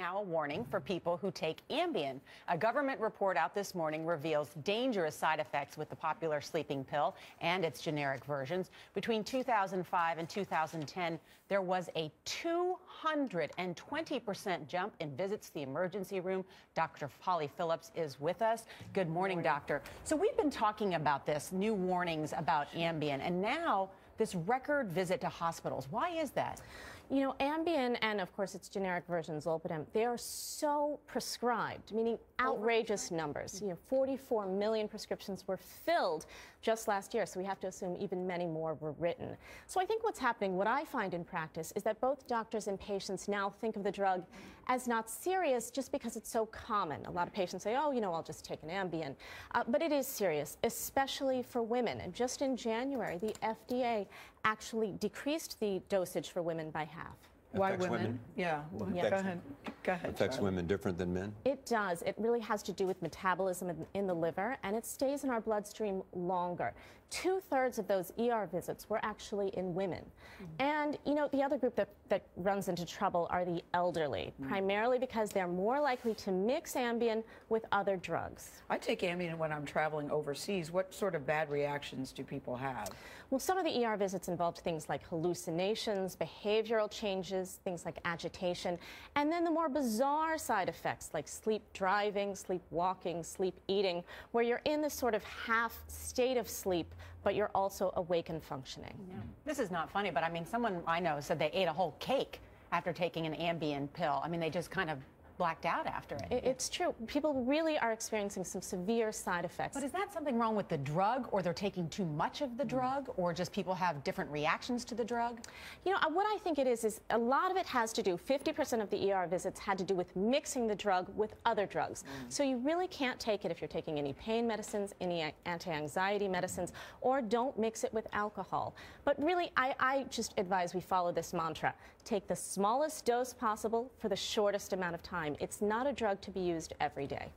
Now 0.00 0.18
a 0.18 0.22
warning 0.22 0.64
for 0.70 0.80
people 0.80 1.18
who 1.18 1.30
take 1.30 1.58
Ambien. 1.68 2.20
A 2.48 2.56
government 2.56 2.98
report 3.00 3.36
out 3.36 3.54
this 3.54 3.74
morning 3.74 4.06
reveals 4.06 4.48
dangerous 4.64 5.14
side 5.14 5.40
effects 5.40 5.76
with 5.76 5.90
the 5.90 5.96
popular 5.96 6.40
sleeping 6.40 6.84
pill 6.84 7.14
and 7.42 7.66
its 7.66 7.82
generic 7.82 8.24
versions. 8.24 8.70
Between 8.94 9.22
2005 9.22 10.18
and 10.18 10.26
2010, 10.26 11.20
there 11.50 11.60
was 11.60 11.90
a 11.96 12.10
220% 12.24 14.68
jump 14.68 14.94
in 15.00 15.14
visits 15.16 15.48
to 15.48 15.54
the 15.54 15.62
emergency 15.62 16.20
room. 16.20 16.46
Dr. 16.74 17.10
Polly 17.20 17.50
Phillips 17.58 17.90
is 17.94 18.18
with 18.18 18.40
us. 18.40 18.64
Good 18.94 19.10
morning, 19.10 19.42
doctor. 19.42 19.82
So 20.04 20.16
we've 20.16 20.36
been 20.38 20.48
talking 20.48 20.94
about 20.94 21.26
this, 21.26 21.52
new 21.52 21.74
warnings 21.74 22.32
about 22.34 22.72
Ambien, 22.72 23.20
and 23.20 23.42
now 23.42 23.90
this 24.16 24.34
record 24.34 24.90
visit 24.90 25.20
to 25.20 25.28
hospitals. 25.28 25.88
Why 25.90 26.08
is 26.10 26.30
that? 26.30 26.62
You 27.12 27.22
know, 27.22 27.34
Ambien 27.40 27.98
and 28.02 28.20
of 28.20 28.34
course 28.36 28.54
its 28.54 28.68
generic 28.68 29.04
version 29.08 29.36
Zolpidem, 29.40 29.84
they 29.92 30.04
are 30.04 30.16
so 30.16 31.00
prescribed, 31.08 31.92
meaning 31.92 32.16
outrageous 32.40 33.10
numbers. 33.10 33.60
You 33.60 33.68
know, 33.70 33.78
44 33.88 34.46
million 34.46 34.86
prescriptions 34.86 35.42
were 35.48 35.56
filled 35.56 36.26
just 36.62 36.88
last 36.88 37.14
year, 37.14 37.24
so 37.24 37.40
we 37.40 37.46
have 37.46 37.60
to 37.60 37.68
assume 37.68 37.96
even 37.98 38.26
many 38.26 38.46
more 38.46 38.74
were 38.74 38.92
written. 38.92 39.36
So 39.66 39.80
I 39.80 39.86
think 39.86 40.04
what's 40.04 40.18
happening, 40.18 40.56
what 40.56 40.66
I 40.66 40.84
find 40.84 41.14
in 41.14 41.24
practice, 41.24 41.72
is 41.74 41.82
that 41.84 42.00
both 42.00 42.26
doctors 42.26 42.68
and 42.68 42.78
patients 42.78 43.28
now 43.28 43.50
think 43.60 43.76
of 43.76 43.84
the 43.84 43.90
drug 43.90 44.24
as 44.68 44.86
not 44.86 45.08
serious 45.08 45.70
just 45.70 45.90
because 45.90 46.16
it's 46.16 46.30
so 46.30 46.46
common. 46.46 47.04
A 47.06 47.10
lot 47.10 47.26
of 47.26 47.32
patients 47.32 47.62
say, 47.62 47.76
oh, 47.78 47.92
you 47.92 48.00
know, 48.00 48.12
I'll 48.12 48.22
just 48.22 48.44
take 48.44 48.62
an 48.62 48.68
Ambien. 48.68 49.14
Uh, 49.52 49.64
but 49.68 49.80
it 49.80 49.90
is 49.90 50.06
serious, 50.06 50.58
especially 50.64 51.42
for 51.42 51.62
women. 51.62 52.00
And 52.00 52.12
just 52.12 52.42
in 52.42 52.56
January, 52.56 53.18
the 53.18 53.34
FDA 53.42 54.06
actually 54.44 54.92
decreased 55.00 55.58
the 55.60 55.80
dosage 55.88 56.30
for 56.30 56.42
women 56.42 56.70
by 56.70 56.84
half. 56.84 57.29
Why 57.52 57.72
women? 57.72 57.90
women? 57.90 58.20
Yeah. 58.36 58.62
yeah. 58.94 59.10
Go 59.10 59.16
ahead. 59.16 59.40
Go 59.82 59.92
ahead. 59.92 60.10
Affects 60.10 60.36
Charlie. 60.36 60.50
women 60.50 60.66
different 60.66 60.98
than 60.98 61.12
men? 61.12 61.34
It 61.44 61.66
does. 61.66 62.02
It 62.02 62.14
really 62.18 62.40
has 62.40 62.62
to 62.64 62.72
do 62.72 62.86
with 62.86 63.00
metabolism 63.02 63.70
in, 63.70 63.86
in 63.94 64.06
the 64.06 64.14
liver, 64.14 64.56
and 64.62 64.76
it 64.76 64.86
stays 64.86 65.24
in 65.24 65.30
our 65.30 65.40
bloodstream 65.40 66.02
longer. 66.12 66.72
Two 67.10 67.40
thirds 67.50 67.78
of 67.78 67.88
those 67.88 68.12
ER 68.18 68.48
visits 68.50 68.88
were 68.88 69.00
actually 69.02 69.48
in 69.56 69.74
women. 69.74 70.04
Mm-hmm. 70.04 70.44
And, 70.62 70.98
you 71.04 71.14
know, 71.14 71.28
the 71.32 71.42
other 71.42 71.58
group 71.58 71.74
that, 71.74 71.88
that 72.08 72.22
runs 72.36 72.68
into 72.68 72.86
trouble 72.86 73.26
are 73.30 73.44
the 73.44 73.62
elderly, 73.74 74.32
mm-hmm. 74.32 74.48
primarily 74.48 74.98
because 74.98 75.30
they're 75.30 75.48
more 75.48 75.80
likely 75.80 76.14
to 76.14 76.30
mix 76.30 76.74
Ambien 76.74 77.24
with 77.48 77.64
other 77.72 77.96
drugs. 77.96 78.62
I 78.70 78.78
take 78.78 79.00
Ambien 79.00 79.36
when 79.36 79.52
I'm 79.52 79.64
traveling 79.64 80.08
overseas. 80.10 80.70
What 80.70 80.94
sort 80.94 81.16
of 81.16 81.26
bad 81.26 81.50
reactions 81.50 82.12
do 82.12 82.22
people 82.22 82.56
have? 82.56 82.90
Well, 83.30 83.38
some 83.38 83.58
of 83.58 83.64
the 83.64 83.84
ER 83.84 83.96
visits 83.96 84.26
involved 84.26 84.58
things 84.58 84.88
like 84.88 85.04
hallucinations, 85.04 86.16
behavioral 86.16 86.90
changes, 86.90 87.60
things 87.64 87.84
like 87.84 87.98
agitation, 88.04 88.76
and 89.14 89.30
then 89.30 89.44
the 89.44 89.50
more 89.52 89.68
bizarre 89.68 90.36
side 90.36 90.68
effects 90.68 91.10
like 91.14 91.28
sleep 91.28 91.62
driving, 91.72 92.34
sleep 92.34 92.62
walking, 92.70 93.22
sleep 93.22 93.54
eating, 93.68 94.02
where 94.32 94.42
you're 94.42 94.62
in 94.64 94.82
this 94.82 94.94
sort 94.94 95.14
of 95.14 95.22
half 95.22 95.80
state 95.86 96.36
of 96.36 96.48
sleep 96.48 96.92
but 97.22 97.34
you're 97.34 97.50
also 97.54 97.92
awake 97.96 98.28
and 98.28 98.42
functioning. 98.42 98.94
Yeah. 99.08 99.16
This 99.44 99.58
is 99.58 99.70
not 99.70 99.90
funny, 99.90 100.10
but 100.10 100.24
I 100.24 100.30
mean, 100.30 100.46
someone 100.46 100.82
I 100.86 101.00
know 101.00 101.18
said 101.20 101.38
they 101.38 101.50
ate 101.52 101.68
a 101.68 101.72
whole 101.72 101.94
cake 101.98 102.40
after 102.72 102.92
taking 102.92 103.26
an 103.26 103.34
Ambien 103.34 103.92
pill. 103.92 104.20
I 104.22 104.28
mean, 104.28 104.40
they 104.40 104.50
just 104.50 104.70
kind 104.70 104.90
of 104.90 104.98
blacked 105.40 105.64
out 105.64 105.86
after 105.86 106.16
it. 106.16 106.26
It's 106.44 106.68
true. 106.68 106.94
People 107.06 107.32
really 107.46 107.78
are 107.78 107.92
experiencing 107.92 108.44
some 108.44 108.60
severe 108.60 109.10
side 109.10 109.46
effects. 109.46 109.72
But 109.72 109.82
is 109.82 109.92
that 109.92 110.12
something 110.12 110.38
wrong 110.38 110.54
with 110.54 110.68
the 110.68 110.76
drug, 110.76 111.28
or 111.32 111.40
they're 111.40 111.54
taking 111.54 111.88
too 111.88 112.04
much 112.04 112.42
of 112.42 112.58
the 112.58 112.64
drug, 112.64 113.08
or 113.16 113.32
just 113.32 113.50
people 113.50 113.72
have 113.72 114.04
different 114.04 114.30
reactions 114.30 114.84
to 114.84 114.94
the 114.94 115.02
drug? 115.02 115.40
You 115.86 115.92
know, 115.92 115.98
uh, 116.02 116.10
what 116.10 116.26
I 116.26 116.36
think 116.44 116.58
it 116.58 116.66
is, 116.66 116.84
is 116.84 117.00
a 117.08 117.16
lot 117.16 117.50
of 117.50 117.56
it 117.56 117.64
has 117.64 117.90
to 117.94 118.02
do, 118.02 118.18
50% 118.18 118.82
of 118.82 118.90
the 118.90 119.10
ER 119.10 119.26
visits 119.26 119.58
had 119.58 119.78
to 119.78 119.84
do 119.84 119.94
with 119.94 120.14
mixing 120.14 120.66
the 120.66 120.74
drug 120.74 121.08
with 121.16 121.32
other 121.46 121.64
drugs. 121.64 122.02
Mm. 122.02 122.30
So 122.30 122.42
you 122.42 122.58
really 122.58 122.88
can't 122.88 123.18
take 123.18 123.46
it 123.46 123.50
if 123.50 123.62
you're 123.62 123.68
taking 123.68 123.98
any 123.98 124.12
pain 124.12 124.46
medicines, 124.46 124.92
any 125.00 125.32
anti-anxiety 125.46 126.28
medicines, 126.28 126.72
or 127.00 127.22
don't 127.22 127.58
mix 127.58 127.82
it 127.82 127.94
with 127.94 128.06
alcohol. 128.12 128.74
But 129.06 129.18
really, 129.22 129.52
I, 129.56 129.74
I 129.80 130.04
just 130.10 130.34
advise 130.36 130.74
we 130.74 130.82
follow 130.82 131.12
this 131.12 131.32
mantra. 131.32 131.72
Take 132.04 132.26
the 132.26 132.36
smallest 132.36 133.06
dose 133.06 133.34
possible 133.40 133.88
for 133.98 134.08
the 134.08 134.16
shortest 134.16 134.72
amount 134.72 134.94
of 134.94 135.02
time. 135.02 135.36
It's 135.40 135.60
not 135.60 135.86
a 135.86 135.92
drug 135.92 136.20
to 136.20 136.30
be 136.30 136.40
used 136.40 136.72
every 136.78 137.06
day. 137.06 137.28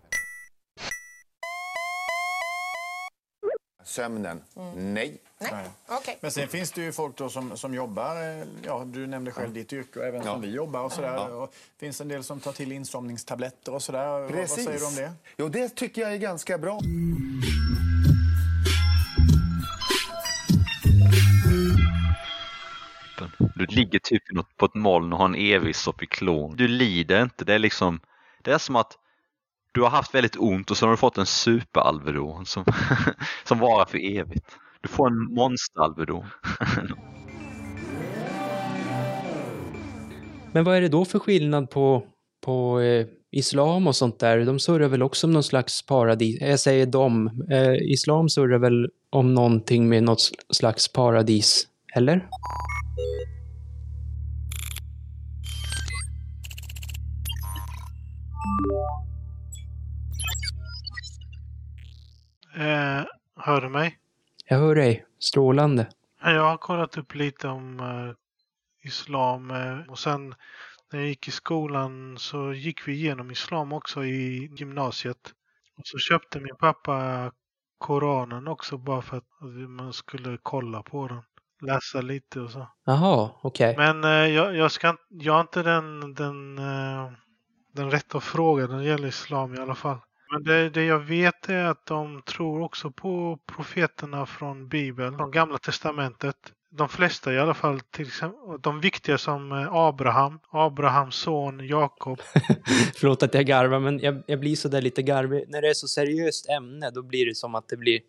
Sömnen? 3.84 4.42
Mm. 4.56 4.94
Nej. 4.94 5.22
Nej. 5.40 5.70
Okay. 6.00 6.16
Men 6.22 6.32
sen 6.32 6.48
finns 6.48 6.72
det 6.72 6.82
ju 6.82 6.92
folk 6.92 7.18
då 7.18 7.30
som, 7.30 7.58
som 7.58 7.74
jobbar, 7.74 8.16
eh, 8.16 8.46
ja, 8.66 8.84
du 8.86 9.08
nämnde 9.08 9.32
själv 9.32 9.48
ja. 9.48 9.54
ditt 9.54 9.74
yrke 9.74 10.00
och 10.00 10.06
även 10.06 10.22
ja. 10.26 10.34
som 10.34 10.42
vi 10.42 10.52
jobbar 10.52 10.82
och 10.82 10.92
sådär. 10.92 11.14
Ja. 11.14 11.28
Och 11.28 11.54
finns 11.78 12.02
en 12.02 12.08
del 12.08 12.24
som 12.24 12.40
tar 12.40 12.52
till 12.52 12.72
insomningstabletter 12.72 13.74
och 13.74 13.84
sådär. 13.84 14.28
Precis. 14.30 14.58
Vad 14.58 14.66
säger 14.66 14.80
du 14.80 14.86
om 14.86 14.96
det? 14.96 15.14
Jo, 15.38 15.50
det 15.50 15.76
tycker 15.76 16.02
jag 16.02 16.14
är 16.14 16.18
ganska 16.18 16.58
bra. 16.58 16.80
Du 23.68 23.76
ligger 23.76 24.00
typ 24.00 24.24
på 24.58 24.66
ett 24.66 24.76
moln 24.76 25.14
och 25.14 25.20
har 25.20 25.26
en 25.26 25.36
evig 25.36 25.76
Sopiklon. 25.76 26.56
Du 26.56 26.68
lider 26.68 27.24
inte. 27.24 27.46
Det 27.46 27.54
är 27.54 27.60
liksom, 27.60 28.00
det 28.42 28.52
är 28.52 28.58
som 28.58 28.76
att 28.76 28.98
du 29.72 29.82
har 29.82 29.90
haft 29.90 30.16
väldigt 30.16 30.38
ont 30.38 30.72
och 30.72 30.78
så 30.78 30.86
har 30.86 30.92
du 30.92 30.98
fått 30.98 31.18
en 31.18 31.26
superalvedon 31.26 32.46
som, 32.46 32.66
som 33.44 33.60
varar 33.60 33.86
för 33.86 34.18
evigt. 34.18 34.58
Du 34.82 34.90
får 34.90 35.08
en 35.08 35.34
monsteralvedon. 35.34 36.26
Men 40.52 40.64
vad 40.64 40.78
är 40.78 40.82
det 40.82 40.90
då 40.90 41.06
för 41.06 41.20
skillnad 41.20 41.70
på, 41.70 42.04
på 42.46 42.80
eh, 42.82 43.08
islam 43.32 43.88
och 43.88 43.96
sånt 43.96 44.20
där? 44.20 44.46
De 44.46 44.60
surrar 44.60 44.88
väl 44.88 45.04
också 45.04 45.28
om 45.28 45.34
någon 45.34 45.44
slags 45.44 45.86
paradis? 45.86 46.38
Jag 46.42 46.60
säger 46.60 46.86
de. 46.86 47.28
Eh, 47.52 47.92
islam 47.92 48.30
surrar 48.30 48.60
väl 48.60 48.90
om 49.10 49.34
någonting 49.34 49.90
med 49.90 50.04
något 50.04 50.32
slags 50.50 50.94
paradis, 50.94 51.68
eller? 51.96 52.28
Eh, 62.56 63.06
hör 63.36 63.62
du 63.62 63.70
mig? 63.70 64.00
Jag 64.46 64.58
hör 64.58 64.76
dig. 64.76 65.06
Strålande. 65.20 65.88
Jag 66.22 66.44
har 66.44 66.58
kollat 66.58 66.98
upp 66.98 67.16
lite 67.16 67.48
om 67.48 67.80
eh, 67.80 68.16
islam 68.88 69.52
eh, 69.52 69.90
och 69.90 70.00
sen 70.00 70.36
när 70.92 71.00
jag 71.00 71.08
gick 71.08 71.28
i 71.28 71.32
skolan 71.32 72.18
så 72.18 72.54
gick 72.54 72.88
vi 72.88 72.94
igenom 72.94 73.32
islam 73.32 73.74
också 73.74 74.06
i 74.06 74.50
gymnasiet. 74.56 75.34
Och 75.78 75.88
så 75.88 75.98
köpte 75.98 76.40
min 76.40 76.56
pappa 76.56 77.32
Koranen 77.78 78.48
också 78.48 78.78
bara 78.78 79.02
för 79.02 79.18
att 79.18 79.24
man 79.68 79.94
skulle 79.94 80.38
kolla 80.44 80.84
på 80.84 81.08
den. 81.08 81.22
Läsa 81.62 82.02
lite 82.02 82.40
och 82.40 82.50
så. 82.50 82.68
Jaha, 82.86 83.30
okej. 83.42 83.72
Okay. 83.72 83.86
Men 83.86 84.04
eh, 84.04 84.34
jag, 84.36 84.56
jag, 84.56 84.72
ska, 84.72 84.96
jag 85.10 85.34
har 85.34 85.42
inte 85.42 85.64
den, 85.64 86.14
den, 86.14 86.58
eh, 86.58 87.12
den 87.74 87.92
rätta 87.92 88.20
frågan 88.20 88.70
när 88.70 88.78
det 88.78 88.84
gäller 88.84 89.08
islam 89.08 89.56
i 89.56 89.58
alla 89.58 89.76
fall. 89.76 89.98
Men 90.34 90.44
det, 90.44 90.70
det 90.70 90.86
jag 90.86 91.00
vet 91.00 91.50
är 91.50 91.66
att 91.66 91.86
de 91.86 92.22
tror 92.22 92.62
också 92.62 92.92
på 92.92 93.40
profeterna 93.56 94.26
från 94.26 94.68
Bibeln, 94.68 95.18
från 95.18 95.32
Gamla 95.32 95.58
Testamentet. 95.58 96.36
De 96.70 96.90
flesta 96.90 97.34
i 97.34 97.40
alla 97.40 97.54
fall, 97.54 97.80
till 97.80 98.08
exempel, 98.08 98.40
de 98.62 98.82
viktiga 98.82 99.18
som 99.18 99.52
eh, 99.52 99.74
Abraham, 99.74 100.40
Abrahams 100.50 101.16
son 101.16 101.68
Jakob. 101.68 102.22
Förlåt 102.96 103.24
att 103.24 103.34
jag 103.34 103.46
garvar, 103.46 103.80
men 103.80 104.00
jag, 104.00 104.24
jag 104.28 104.40
blir 104.40 104.56
så 104.56 104.68
där 104.68 104.82
lite 104.82 105.02
garvig. 105.02 105.46
När 105.48 105.62
det 105.62 105.70
är 105.70 105.74
så 105.74 105.88
seriöst 105.88 106.50
ämne, 106.50 106.90
då 106.90 107.02
blir 107.02 107.26
det 107.26 107.36
som 107.36 107.56
att 107.56 107.68
det 107.68 107.78
blir 107.78 108.00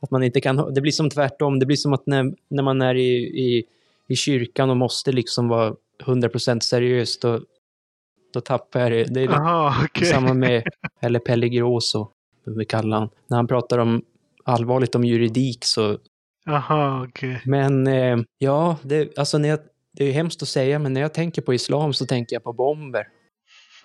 att 0.00 0.10
man 0.10 0.22
inte 0.22 0.40
kan, 0.40 0.74
det 0.74 0.80
blir 0.80 0.92
som 0.92 1.10
tvärtom, 1.10 1.58
det 1.58 1.66
blir 1.66 1.76
som 1.76 1.92
att 1.92 2.06
när, 2.06 2.34
när 2.48 2.62
man 2.62 2.82
är 2.82 2.94
i, 2.94 3.16
i, 3.18 3.64
i 4.08 4.16
kyrkan 4.16 4.70
och 4.70 4.76
måste 4.76 5.12
liksom 5.12 5.48
vara 5.48 5.74
100% 6.04 6.60
seriös, 6.60 7.18
då, 7.18 7.40
då 8.38 8.42
tappar 8.42 8.80
jag 8.80 8.92
det. 8.92 9.04
Det 9.04 9.22
är 9.22 9.28
Aha, 9.28 9.84
okay. 9.84 10.04
samma 10.04 10.34
med 10.34 10.62
eller 11.00 11.18
Pellegroso, 11.18 12.08
vi 12.56 12.64
kallar 12.64 12.98
han. 12.98 13.08
När 13.26 13.36
han 13.36 13.46
pratar 13.46 13.78
om 13.78 14.02
allvarligt 14.44 14.94
om 14.94 15.04
juridik 15.04 15.64
så... 15.64 15.98
Aha, 16.46 17.06
okay. 17.06 17.36
Men 17.44 17.86
eh, 17.86 18.18
ja, 18.38 18.76
det, 18.82 19.18
alltså 19.18 19.38
när 19.38 19.48
jag, 19.48 19.58
det 19.92 20.04
är 20.04 20.12
hemskt 20.12 20.42
att 20.42 20.48
säga, 20.48 20.78
men 20.78 20.92
när 20.92 21.00
jag 21.00 21.14
tänker 21.14 21.42
på 21.42 21.54
islam 21.54 21.92
så 21.92 22.06
tänker 22.06 22.36
jag 22.36 22.44
på 22.44 22.52
bomber. 22.52 23.08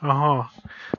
Jaha, 0.01 0.49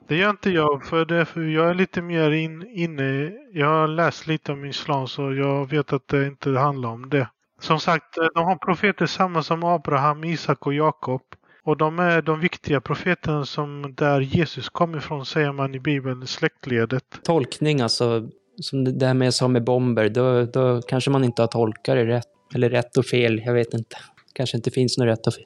det 0.09 0.17
gör 0.17 0.31
inte 0.31 0.51
jag 0.51 0.85
för, 0.87 1.05
det, 1.05 1.25
för 1.25 1.41
jag 1.41 1.71
är 1.71 1.75
lite 1.75 2.03
mer 2.03 2.31
in, 2.31 2.67
inne. 2.75 3.33
Jag 3.53 3.67
har 3.67 3.89
läst 3.89 4.27
lite 4.27 4.53
om 4.53 4.65
islam 4.65 5.09
så 5.09 5.35
jag 5.35 5.71
vet 5.71 5.93
att 5.93 6.09
det 6.09 6.27
inte 6.27 6.51
handlar 6.51 6.89
om 6.89 7.11
det. 7.11 7.29
Som 7.61 7.81
sagt, 7.81 8.19
eh, 8.19 8.27
de 8.35 8.45
har 8.45 8.57
profeter 8.57 9.07
samma 9.07 9.43
som 9.43 9.65
Abraham, 9.65 10.25
Isak 10.25 10.67
och 10.67 10.75
Jakob. 10.75 11.23
Och 11.65 11.77
de 11.77 11.99
är 11.99 12.23
de 12.23 12.41
viktiga 12.41 12.81
profeterna 12.81 13.45
som 13.45 13.95
där 13.97 14.21
Jesus 14.21 14.69
kom 14.69 14.95
ifrån 14.95 15.27
säger 15.27 15.53
man 15.53 15.75
i 15.75 15.81
Bibeln, 15.81 16.27
släktledet. 16.27 17.05
Tolkning 17.23 17.81
alltså, 17.81 18.29
som 18.61 18.99
det 18.99 19.07
här 19.07 19.15
med 19.15 19.35
som 19.35 19.53
med 19.53 19.65
bomber, 19.65 20.09
då, 20.09 20.45
då 20.45 20.83
kanske 20.83 21.11
man 21.11 21.25
inte 21.25 21.43
har 21.43 21.47
tolkat 21.47 21.97
det 21.97 22.07
rätt. 22.07 22.27
Eller 22.55 22.71
rätt 22.71 22.97
och 22.97 23.07
fel, 23.07 23.43
jag 23.45 23.55
vet 23.55 23.75
inte. 23.75 23.97
Kanske 24.33 24.57
inte 24.57 24.71
finns 24.71 24.99
något 24.99 25.07
rätt 25.07 25.27
och 25.27 25.35
fel. 25.35 25.45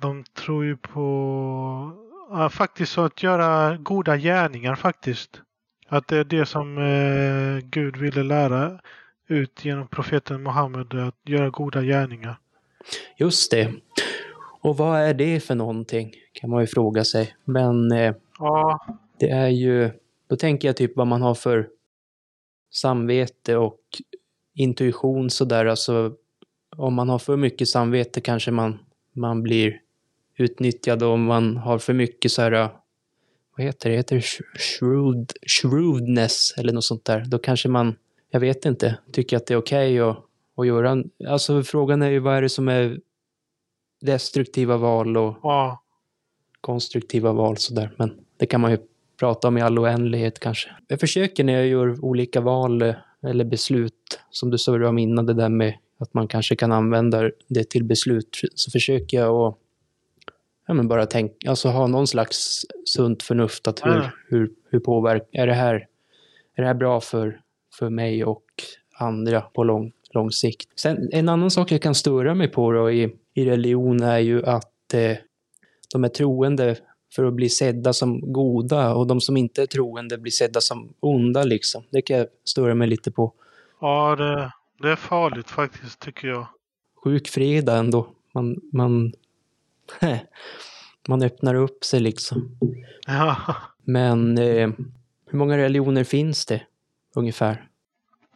De 0.00 0.24
tror 0.24 0.64
ju 0.64 0.76
på 0.76 1.02
ja, 2.30 2.48
faktiskt 2.48 2.92
så 2.92 3.04
att 3.04 3.22
göra 3.22 3.76
goda 3.76 4.16
gärningar 4.16 4.74
faktiskt. 4.74 5.40
Att 5.88 6.08
det 6.08 6.16
är 6.16 6.24
det 6.24 6.46
som 6.46 6.78
eh, 6.78 7.68
Gud 7.68 7.96
ville 7.96 8.22
lära 8.22 8.80
ut 9.28 9.64
genom 9.64 9.88
profeten 9.88 10.42
Muhammed, 10.42 10.94
att 10.94 11.18
göra 11.24 11.50
goda 11.50 11.82
gärningar. 11.82 12.36
Just 13.18 13.50
det. 13.50 13.72
Och 14.62 14.76
vad 14.76 15.00
är 15.00 15.14
det 15.14 15.40
för 15.40 15.54
någonting? 15.54 16.14
Kan 16.32 16.50
man 16.50 16.60
ju 16.60 16.66
fråga 16.66 17.04
sig. 17.04 17.34
Men 17.44 17.92
eh, 17.92 18.14
ja. 18.38 18.86
det 19.18 19.30
är 19.30 19.48
ju, 19.48 19.90
då 20.26 20.36
tänker 20.36 20.68
jag 20.68 20.76
typ 20.76 20.96
vad 20.96 21.06
man 21.06 21.22
har 21.22 21.34
för 21.34 21.68
samvete 22.70 23.56
och 23.56 23.80
intuition 24.54 25.30
sådär. 25.30 25.66
Alltså 25.66 26.12
om 26.76 26.94
man 26.94 27.08
har 27.08 27.18
för 27.18 27.36
mycket 27.36 27.68
samvete 27.68 28.20
kanske 28.20 28.50
man, 28.50 28.78
man 29.12 29.42
blir 29.42 29.80
utnyttjad 30.36 31.02
om 31.02 31.24
man 31.24 31.56
har 31.56 31.78
för 31.78 31.92
mycket 31.92 32.32
så 32.32 32.42
här, 32.42 32.68
vad 33.56 33.66
heter 33.66 33.90
det, 33.90 33.96
heter 33.96 34.16
det 34.16 34.22
sh- 34.22 34.58
shrewd, 34.58 35.32
shrewdness 35.46 36.54
eller 36.58 36.72
något 36.72 36.84
sånt 36.84 37.04
där. 37.04 37.24
Då 37.26 37.38
kanske 37.38 37.68
man, 37.68 37.94
jag 38.30 38.40
vet 38.40 38.64
inte, 38.64 38.98
tycker 39.12 39.36
att 39.36 39.46
det 39.46 39.54
är 39.54 39.58
okej 39.58 40.00
att, 40.00 40.18
att 40.56 40.66
göra. 40.66 41.04
Alltså 41.28 41.62
frågan 41.62 42.02
är 42.02 42.10
ju 42.10 42.18
vad 42.18 42.36
är 42.36 42.42
det 42.42 42.48
som 42.48 42.68
är 42.68 42.98
destruktiva 44.02 44.76
val 44.76 45.16
och 45.16 45.36
Ja, 45.42 45.82
konstruktiva 46.60 47.32
val 47.32 47.56
sådär. 47.56 47.94
Men 47.98 48.18
det 48.36 48.46
kan 48.46 48.60
man 48.60 48.70
ju 48.70 48.78
prata 49.20 49.48
om 49.48 49.58
i 49.58 49.60
all 49.60 49.78
oändlighet 49.78 50.38
kanske. 50.40 50.70
Jag 50.88 51.00
försöker 51.00 51.44
när 51.44 51.52
jag 51.52 51.66
gör 51.66 52.04
olika 52.04 52.40
val 52.40 52.82
eh, 52.82 52.94
eller 53.22 53.44
beslut, 53.44 54.20
som 54.30 54.50
du 54.50 54.58
surrade 54.58 54.88
om 54.88 54.98
innan, 54.98 55.26
det 55.26 55.34
där 55.34 55.48
med 55.48 55.74
att 55.98 56.14
man 56.14 56.28
kanske 56.28 56.56
kan 56.56 56.72
använda 56.72 57.30
det 57.48 57.70
till 57.70 57.84
beslut, 57.84 58.40
så 58.54 58.70
försöker 58.70 59.16
jag 59.16 59.34
att 59.36 59.58
ja, 60.66 60.74
men 60.74 60.88
bara 60.88 61.06
tänka, 61.06 61.50
alltså 61.50 61.68
ha 61.68 61.86
någon 61.86 62.06
slags 62.06 62.66
sunt 62.84 63.22
förnuft 63.22 63.68
att 63.68 63.86
hur, 63.86 63.90
Ja. 63.90 64.10
hur, 64.28 64.50
hur 64.70 64.80
påverkar, 64.80 65.26
är 65.32 65.46
det 65.46 65.54
här, 65.54 65.74
är 66.54 66.62
det 66.62 66.66
här 66.66 66.74
bra 66.74 67.00
för, 67.00 67.40
för 67.78 67.90
mig 67.90 68.24
och 68.24 68.44
andra 68.98 69.40
på 69.40 69.64
lång, 69.64 69.92
lång 70.14 70.30
sikt? 70.32 70.68
Sen 70.76 71.08
en 71.12 71.28
annan 71.28 71.50
sak 71.50 71.72
jag 71.72 71.82
kan 71.82 71.94
störa 71.94 72.34
mig 72.34 72.48
på 72.48 72.72
då 72.72 72.90
i, 72.90 73.16
i 73.34 73.44
religion 73.44 74.02
är 74.02 74.18
ju 74.18 74.46
att 74.46 74.94
eh, 74.94 75.16
de 75.92 76.04
är 76.04 76.08
troende 76.08 76.76
för 77.14 77.24
att 77.24 77.34
bli 77.34 77.48
sedda 77.48 77.92
som 77.92 78.32
goda 78.32 78.94
och 78.94 79.06
de 79.06 79.20
som 79.20 79.36
inte 79.36 79.62
är 79.62 79.66
troende 79.66 80.18
blir 80.18 80.32
sedda 80.32 80.60
som 80.60 80.94
onda 81.00 81.44
liksom. 81.44 81.84
Det 81.90 82.02
kan 82.02 82.18
jag 82.18 82.26
störa 82.44 82.74
mig 82.74 82.88
lite 82.88 83.10
på. 83.10 83.32
ja 83.80 84.16
det, 84.16 84.52
det 84.82 84.90
är 84.90 84.96
farligt 84.96 85.50
faktiskt 85.50 86.00
tycker 86.00 86.28
jag. 86.28 86.46
Sjuk 87.04 87.28
fredag 87.28 87.76
ändå. 87.76 88.08
Man, 88.34 88.60
man, 88.72 89.12
man 91.08 91.22
öppnar 91.22 91.54
upp 91.54 91.84
sig 91.84 92.00
liksom. 92.00 92.56
Ja, 93.06 93.36
Men 93.84 94.38
eh, 94.38 94.70
hur 95.26 95.38
många 95.38 95.56
religioner 95.58 96.04
finns 96.04 96.46
det 96.46 96.62
ungefär? 97.14 97.68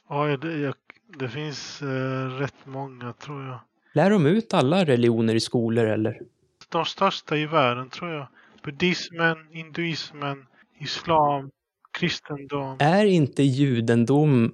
ja 0.08 0.36
det, 0.36 0.56
jag, 0.58 0.74
det 1.18 1.28
finns 1.28 1.82
eh, 1.82 2.28
rätt 2.38 2.54
många 2.64 3.12
tror 3.12 3.44
jag. 3.46 3.58
Lär 3.96 4.10
de 4.10 4.26
ut 4.26 4.54
alla 4.54 4.84
religioner 4.84 5.34
i 5.34 5.40
skolor 5.40 5.86
eller? 5.86 6.20
De 6.68 6.84
största 6.84 7.36
i 7.36 7.46
världen 7.46 7.90
tror 7.90 8.10
jag. 8.10 8.28
Buddhismen, 8.64 9.36
hinduismen, 9.50 10.46
islam, 10.80 11.50
kristendom. 11.98 12.76
Är 12.80 13.04
inte 13.04 13.42
judendom, 13.42 14.52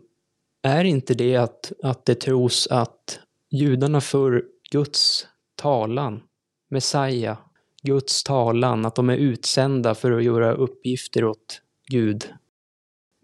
är 0.62 0.84
inte 0.84 1.14
det 1.14 1.36
att, 1.36 1.72
att 1.82 2.04
det 2.04 2.14
tros 2.14 2.66
att 2.70 3.20
judarna 3.50 4.00
för 4.00 4.44
Guds 4.70 5.26
talan, 5.56 6.22
Messiah, 6.70 7.38
Guds 7.82 8.24
talan, 8.24 8.86
att 8.86 8.94
de 8.94 9.10
är 9.10 9.16
utsända 9.16 9.94
för 9.94 10.12
att 10.12 10.24
göra 10.24 10.52
uppgifter 10.52 11.24
åt 11.24 11.62
Gud, 11.90 12.24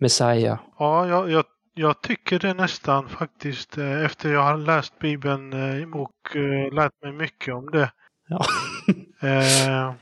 Messiah. 0.00 0.58
Ja, 0.78 1.08
jag, 1.08 1.30
jag, 1.30 1.44
jag 1.78 2.00
tycker 2.02 2.38
det 2.38 2.54
nästan 2.54 3.08
faktiskt 3.08 3.78
eh, 3.78 4.04
efter 4.04 4.32
jag 4.32 4.42
har 4.42 4.56
läst 4.56 4.98
Bibeln 4.98 5.52
eh, 5.52 5.88
och 6.00 6.36
eh, 6.36 6.72
lärt 6.74 7.02
mig 7.02 7.12
mycket 7.12 7.54
om 7.54 7.70
det. 7.70 7.92
Ja. 8.28 8.44
Eh, 9.20 9.92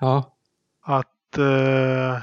Ja, 0.00 0.34
att 0.82 1.38
eh, 1.38 2.22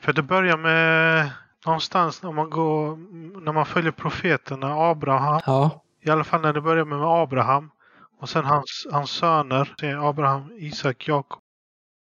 för 0.00 0.12
det 0.12 0.22
börjar 0.22 0.56
med 0.56 1.30
någonstans 1.66 2.22
när 2.22 2.32
man 2.32 2.50
går 2.50 2.96
när 3.44 3.52
man 3.52 3.66
följer 3.66 3.92
profeterna 3.92 4.74
Abraham. 4.90 5.40
ja, 5.46 5.84
I 6.00 6.10
alla 6.10 6.24
fall 6.24 6.40
när 6.40 6.52
det 6.52 6.60
börjar 6.60 6.84
med 6.84 6.98
Abraham 7.02 7.70
och 8.20 8.28
sen 8.28 8.44
hans, 8.44 8.86
hans 8.92 9.10
söner. 9.10 9.74
Abraham, 10.08 10.52
Isak, 10.58 11.08
Jakob. 11.08 11.40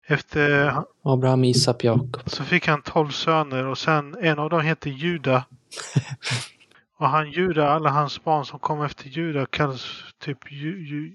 Efter 0.08 0.74
Abraham, 1.04 1.44
Isak, 1.44 1.84
Jakob. 1.84 2.20
så 2.26 2.44
fick 2.44 2.68
han 2.68 2.82
tolv 2.82 3.10
söner 3.10 3.66
och 3.66 3.78
sen 3.78 4.16
en 4.22 4.40
av 4.40 4.50
dem 4.50 4.62
heter 4.62 4.90
Juda. 4.90 5.44
och 6.98 7.10
han 7.10 7.32
Juda, 7.32 7.70
alla 7.70 7.90
hans 7.90 8.24
barn 8.24 8.46
som 8.46 8.60
kom 8.60 8.82
efter 8.82 9.10
Juda 9.10 9.46
kallas 9.46 10.04
typ 10.20 10.52
ju, 10.52 10.88
ju, 10.88 11.14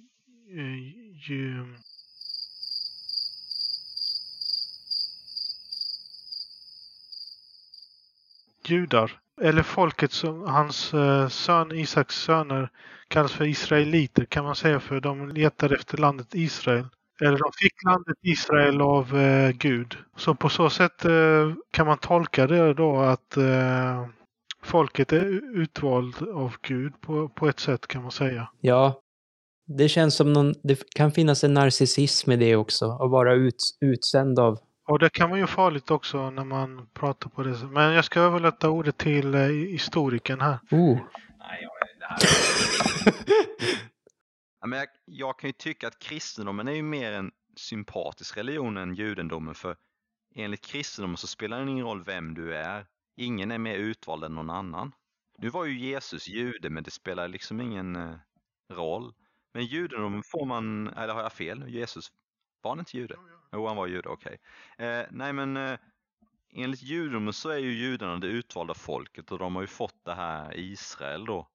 eh, 0.58 0.78
ju, 1.30 1.64
judar. 8.68 9.18
Eller 9.40 9.62
folket 9.62 10.12
som 10.12 10.42
hans 10.42 10.94
eh, 10.94 11.28
son 11.28 11.72
Isaks 11.72 12.14
söner 12.14 12.70
kallas 13.08 13.32
för 13.32 13.44
israeliter 13.44 14.24
kan 14.24 14.44
man 14.44 14.56
säga 14.56 14.80
för 14.80 15.00
de 15.00 15.28
letade 15.28 15.74
efter 15.74 15.98
landet 15.98 16.34
Israel. 16.34 16.86
Eller 17.20 17.38
de 17.38 17.50
fick 17.56 17.84
landet 17.84 18.16
Israel 18.22 18.80
av 18.80 19.18
eh, 19.18 19.50
Gud. 19.50 19.96
Så 20.16 20.34
på 20.34 20.48
så 20.48 20.70
sätt 20.70 21.04
eh, 21.04 21.52
kan 21.70 21.86
man 21.86 21.98
tolka 21.98 22.46
det 22.46 22.74
då 22.74 23.00
att 23.00 23.36
eh, 23.36 24.06
folket 24.62 25.12
är 25.12 25.24
utvald 25.60 26.28
av 26.28 26.56
Gud 26.62 27.00
på, 27.00 27.28
på 27.28 27.48
ett 27.48 27.60
sätt 27.60 27.86
kan 27.86 28.02
man 28.02 28.10
säga. 28.10 28.48
ja. 28.60 29.02
Det 29.70 29.88
känns 29.88 30.16
som 30.16 30.32
någon, 30.32 30.54
det 30.62 30.94
kan 30.94 31.12
finnas 31.12 31.44
en 31.44 31.54
narcissism 31.54 32.32
i 32.32 32.36
det 32.36 32.56
också, 32.56 32.90
att 32.90 33.10
vara 33.10 33.34
ut, 33.34 33.76
utsänd 33.80 34.38
av 34.38 34.58
Och 34.86 34.98
det 34.98 35.10
kan 35.10 35.30
vara 35.30 35.40
ju 35.40 35.46
farligt 35.46 35.90
också 35.90 36.30
när 36.30 36.44
man 36.44 36.88
pratar 36.94 37.30
på 37.30 37.42
det 37.42 37.54
sättet. 37.54 37.70
Men 37.70 37.92
jag 37.92 38.04
ska 38.04 38.20
överlåta 38.20 38.70
ordet 38.70 38.96
till 38.96 39.34
eh, 39.34 39.40
historikern 39.48 40.40
här. 40.40 40.58
Oh. 40.70 40.98
Ja, 44.60 44.66
men 44.66 44.78
jag, 44.78 44.88
jag 45.04 45.38
kan 45.38 45.48
ju 45.48 45.52
tycka 45.52 45.88
att 45.88 45.98
kristendomen 45.98 46.68
är 46.68 46.72
ju 46.72 46.82
mer 46.82 47.12
en 47.12 47.30
sympatisk 47.56 48.36
religion 48.36 48.76
än 48.76 48.94
judendomen 48.94 49.54
för 49.54 49.76
enligt 50.34 50.60
kristendomen 50.66 51.16
så 51.16 51.26
spelar 51.26 51.64
det 51.64 51.70
ingen 51.70 51.84
roll 51.84 52.04
vem 52.04 52.34
du 52.34 52.54
är. 52.54 52.86
Ingen 53.20 53.50
är 53.50 53.58
mer 53.58 53.78
utvald 53.78 54.24
än 54.24 54.34
någon 54.34 54.50
annan. 54.50 54.92
Nu 55.38 55.48
var 55.48 55.64
ju 55.64 55.78
Jesus 55.78 56.28
jude 56.28 56.70
men 56.70 56.84
det 56.84 56.90
spelar 56.90 57.28
liksom 57.28 57.60
ingen 57.60 57.96
eh, 57.96 58.14
roll. 58.70 59.14
Men 59.52 59.64
judendomen 59.64 60.22
får 60.22 60.46
man, 60.46 60.88
eller 60.88 61.14
har 61.14 61.22
jag 61.22 61.32
fel? 61.32 61.68
Jesus, 61.68 62.12
var 62.62 62.70
han 62.70 62.78
inte 62.78 62.96
jude? 62.96 63.16
Jo, 63.52 63.66
han 63.66 63.76
var 63.76 63.86
jude, 63.86 64.08
okej. 64.08 64.38
Eh, 64.78 65.02
nej 65.10 65.32
men 65.32 65.56
eh, 65.56 65.78
enligt 66.52 66.82
judendomen 66.82 67.32
så 67.32 67.48
är 67.48 67.58
ju 67.58 67.72
judarna 67.72 68.16
det 68.16 68.26
utvalda 68.26 68.74
folket 68.74 69.32
och 69.32 69.38
de 69.38 69.54
har 69.54 69.62
ju 69.62 69.68
fått 69.68 70.04
det 70.04 70.14
här 70.14 70.56
Israel 70.56 71.24
då 71.24 71.48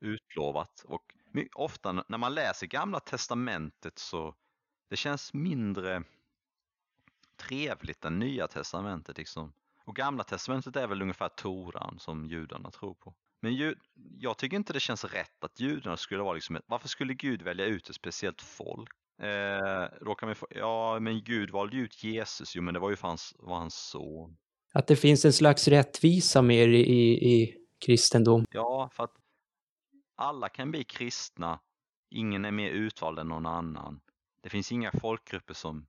utlovat. 0.00 0.84
Och 0.88 1.14
ofta 1.54 1.92
när 1.92 2.18
man 2.18 2.34
läser 2.34 2.66
gamla 2.66 3.00
testamentet 3.00 3.98
så 3.98 4.34
det 4.88 4.96
känns 4.96 5.34
mindre 5.34 6.02
trevligt 7.36 8.04
än 8.04 8.18
nya 8.18 8.48
testamentet 8.48 9.18
liksom. 9.18 9.52
Och 9.90 9.96
gamla 9.96 10.24
testamentet 10.24 10.76
är 10.76 10.86
väl 10.86 11.02
ungefär 11.02 11.28
Toran 11.28 11.98
som 11.98 12.26
judarna 12.26 12.70
tror 12.70 12.94
på. 12.94 13.14
Men 13.42 13.54
ju, 13.54 13.74
jag 14.18 14.38
tycker 14.38 14.56
inte 14.56 14.72
det 14.72 14.80
känns 14.80 15.04
rätt 15.04 15.44
att 15.44 15.60
judarna 15.60 15.96
skulle 15.96 16.22
vara 16.22 16.34
liksom 16.34 16.58
varför 16.66 16.88
skulle 16.88 17.14
Gud 17.14 17.42
välja 17.42 17.66
ut 17.66 17.88
ett 17.88 17.94
speciellt 17.94 18.42
folk? 18.42 18.90
Eh, 19.22 19.84
då 20.00 20.14
kan 20.14 20.28
vi 20.28 20.34
få, 20.34 20.46
ja 20.50 21.00
men 21.00 21.24
Gud 21.24 21.50
valde 21.50 21.76
ut 21.76 22.04
Jesus, 22.04 22.56
jo 22.56 22.62
men 22.62 22.74
det 22.74 22.80
var 22.80 22.90
ju 22.90 22.96
för 22.96 23.08
hans, 23.08 23.34
var 23.38 23.56
hans 23.58 23.74
son. 23.74 24.36
Att 24.72 24.86
det 24.86 24.96
finns 24.96 25.24
en 25.24 25.32
slags 25.32 25.68
rättvisa 25.68 26.42
mer 26.42 26.68
i, 26.68 26.80
i, 26.80 27.32
i 27.32 27.56
kristendom. 27.84 28.44
Ja, 28.50 28.90
för 28.92 29.04
att 29.04 29.14
alla 30.16 30.48
kan 30.48 30.70
bli 30.70 30.84
kristna. 30.84 31.60
Ingen 32.10 32.44
är 32.44 32.50
mer 32.50 32.70
utvald 32.70 33.18
än 33.18 33.28
någon 33.28 33.46
annan. 33.46 34.00
Det 34.42 34.48
finns 34.48 34.72
inga 34.72 34.92
folkgrupper 34.92 35.54
som 35.54 35.86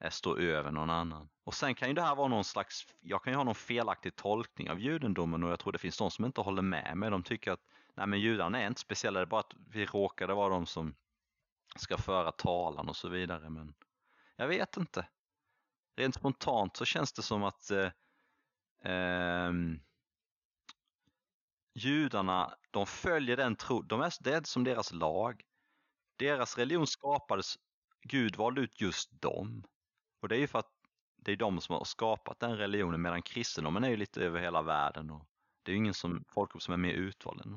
Eh, 0.00 0.10
stå 0.10 0.36
över 0.36 0.70
någon 0.70 0.90
annan. 0.90 1.28
Och 1.44 1.54
sen 1.54 1.74
kan 1.74 1.88
ju 1.88 1.94
det 1.94 2.02
här 2.02 2.14
vara 2.14 2.28
någon 2.28 2.44
slags, 2.44 2.86
jag 3.00 3.22
kan 3.22 3.32
ju 3.32 3.36
ha 3.36 3.44
någon 3.44 3.54
felaktig 3.54 4.16
tolkning 4.16 4.70
av 4.70 4.80
judendomen 4.80 5.44
och 5.44 5.50
jag 5.50 5.58
tror 5.58 5.72
det 5.72 5.78
finns 5.78 5.98
de 5.98 6.10
som 6.10 6.24
inte 6.24 6.40
håller 6.40 6.62
med 6.62 6.96
mig. 6.96 7.10
De 7.10 7.22
tycker 7.22 7.52
att 7.52 7.60
nej 7.94 8.06
men 8.06 8.20
judarna 8.20 8.62
är 8.62 8.66
inte 8.66 8.80
speciella, 8.80 9.20
det 9.20 9.24
är 9.24 9.26
bara 9.26 9.40
att 9.40 9.54
vi 9.70 9.86
råkade 9.86 10.34
vara 10.34 10.48
de 10.48 10.66
som 10.66 10.94
ska 11.76 11.98
föra 11.98 12.32
talan 12.32 12.88
och 12.88 12.96
så 12.96 13.08
vidare. 13.08 13.50
Men 13.50 13.74
jag 14.36 14.48
vet 14.48 14.76
inte. 14.76 15.08
Rent 15.96 16.14
spontant 16.14 16.76
så 16.76 16.84
känns 16.84 17.12
det 17.12 17.22
som 17.22 17.44
att 17.44 17.70
eh, 17.70 18.92
eh, 18.92 19.52
judarna, 21.74 22.54
de 22.70 22.86
följer 22.86 23.36
den 23.36 23.56
tro, 23.56 23.82
de 23.82 24.00
är, 24.00 24.12
det 24.20 24.34
är 24.34 24.42
som 24.44 24.64
deras 24.64 24.92
lag. 24.92 25.42
Deras 26.16 26.58
religion 26.58 26.86
skapades, 26.86 27.54
Gud 28.02 28.36
valde 28.36 28.60
ut 28.60 28.80
just 28.80 29.22
dem. 29.22 29.64
Och 30.20 30.28
det 30.28 30.36
är 30.36 30.40
ju 30.40 30.46
för 30.46 30.58
att 30.58 30.70
det 31.24 31.32
är 31.32 31.36
de 31.36 31.60
som 31.60 31.74
har 31.74 31.84
skapat 31.84 32.40
den 32.40 32.56
religionen 32.56 33.02
medan 33.02 33.22
kristendomen 33.22 33.84
är 33.84 33.88
ju 33.88 33.96
lite 33.96 34.20
över 34.20 34.40
hela 34.40 34.62
världen. 34.62 35.10
Och 35.10 35.22
det 35.62 35.70
är 35.70 35.72
ju 35.72 35.78
ingen 35.78 35.94
som, 35.94 36.24
folkgrupp 36.34 36.62
som 36.62 36.74
är 36.74 36.78
mer 36.78 36.92
utvald 36.92 37.40
än. 37.40 37.54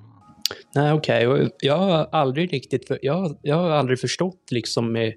Nej, 0.75 0.93
okej. 0.93 1.27
Okay. 1.27 1.49
Jag 1.59 1.77
har 1.77 2.09
aldrig 2.11 2.53
riktigt, 2.53 2.87
för, 2.87 2.99
jag, 3.01 3.37
jag 3.41 3.55
har 3.55 3.69
aldrig 3.69 3.99
förstått 3.99 4.51
liksom 4.51 4.91
med, 4.91 5.13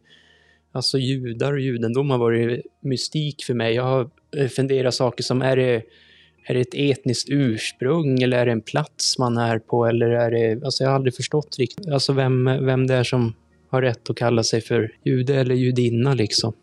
alltså 0.72 0.98
judar 0.98 1.52
och 1.52 1.60
judendom 1.60 2.10
har 2.10 2.18
varit 2.18 2.66
mystik 2.80 3.44
för 3.44 3.54
mig. 3.54 3.74
Jag 3.74 3.82
har 3.82 4.10
eh, 4.36 4.48
funderat 4.48 4.94
saker 4.94 5.22
som, 5.22 5.42
är 5.42 5.56
det, 5.56 5.82
är 6.46 6.54
det 6.54 6.60
ett 6.60 6.74
etniskt 6.74 7.28
ursprung 7.30 8.22
eller 8.22 8.38
är 8.38 8.46
det 8.46 8.52
en 8.52 8.62
plats 8.62 9.18
man 9.18 9.36
är 9.36 9.58
på 9.58 9.86
eller 9.86 10.10
är 10.10 10.30
det, 10.30 10.64
alltså 10.64 10.84
jag 10.84 10.90
har 10.90 10.96
aldrig 10.96 11.16
förstått 11.16 11.56
riktigt, 11.58 11.88
alltså 11.88 12.12
vem, 12.12 12.44
vem 12.44 12.86
det 12.86 12.94
är 12.94 13.04
som 13.04 13.34
har 13.68 13.82
rätt 13.82 14.10
att 14.10 14.16
kalla 14.16 14.42
sig 14.42 14.60
för 14.60 14.96
jude 15.04 15.34
eller 15.34 15.54
judinna 15.54 16.14
liksom. 16.14 16.54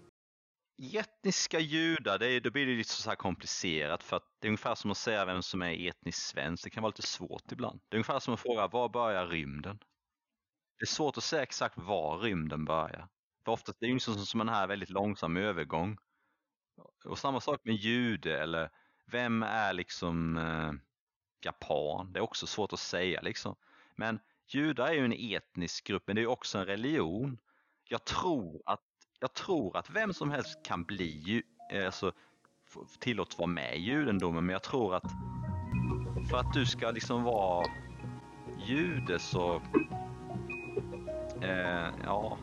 Etniska 0.84 1.60
judar, 1.60 2.20
det, 2.20 2.28
är, 2.28 2.42
då 2.42 2.52
blir 2.52 2.66
det 2.66 2.76
lite 2.76 2.90
så 2.90 3.10
här 3.10 3.16
komplicerat 3.16 4.04
för 4.04 4.18
att 4.18 4.24
det 4.40 4.48
är 4.48 4.50
ungefär 4.50 4.76
som 4.76 4.92
att 4.92 4.98
säga 4.98 5.26
vem 5.26 5.44
som 5.44 5.62
är 5.62 5.88
etnisk 5.88 6.20
svensk. 6.20 6.64
Det 6.64 6.70
kan 6.70 6.84
vara 6.84 6.90
lite 6.90 7.08
svårt 7.08 7.52
ibland. 7.52 7.80
Det 7.90 7.96
är 7.96 7.98
ungefär 7.98 8.20
som 8.20 8.34
att 8.34 8.40
fråga 8.40 8.68
var 8.68 8.90
börjar 8.90 9.28
rymden? 9.28 9.80
Det 10.80 10.84
är 10.84 10.88
svårt 10.88 11.18
att 11.18 11.24
säga 11.24 11.44
exakt 11.44 11.78
var 11.78 12.18
rymden 12.18 12.66
börjar. 12.66 13.08
För 13.46 13.52
oftast 13.52 13.80
det 13.80 13.86
är 13.86 13.88
det 13.88 13.92
ju 13.92 13.94
liksom 13.94 14.16
som 14.16 14.42
en 14.42 14.50
här 14.50 14.68
väldigt 14.68 14.90
långsam 14.90 15.38
övergång. 15.38 15.98
Och 17.06 17.20
samma 17.20 17.42
sak 17.42 17.62
med 17.64 17.76
jude 17.76 18.42
eller 18.42 18.70
vem 19.06 19.44
är 19.44 19.74
liksom 19.74 20.38
eh, 20.38 20.72
japan? 21.46 22.14
Det 22.14 22.20
är 22.20 22.24
också 22.24 22.48
svårt 22.48 22.74
att 22.74 22.80
säga 22.80 23.22
liksom. 23.22 23.56
Men 23.96 24.20
judar 24.48 24.88
är 24.88 24.94
ju 24.94 25.06
en 25.06 25.36
etnisk 25.36 25.88
grupp, 25.88 26.04
men 26.08 26.16
det 26.16 26.22
är 26.22 26.28
också 26.28 26.58
en 26.58 26.66
religion. 26.66 27.38
Jag 27.84 28.06
tror 28.06 28.62
att, 28.66 28.82
jag 29.22 29.34
tror 29.34 29.78
att 29.78 29.90
vem 29.90 30.14
som 30.14 30.32
helst 30.32 30.64
kan 30.64 30.84
bli 30.84 31.44
eh, 31.72 31.86
alltså, 31.86 32.12
tillåts 33.00 33.38
vara 33.38 33.48
med 33.48 33.76
i 33.76 33.80
judendomen, 33.80 34.46
men 34.46 34.54
jag 34.54 34.64
tror 34.64 34.96
att 34.96 35.12
för 36.30 36.38
att 36.38 36.54
du 36.54 36.66
ska 36.66 36.92
liksom 36.92 37.24
vara 37.24 37.68
jude 38.68 39.20
så, 39.20 39.62
eh, 41.42 41.88
ja, 42.04 42.38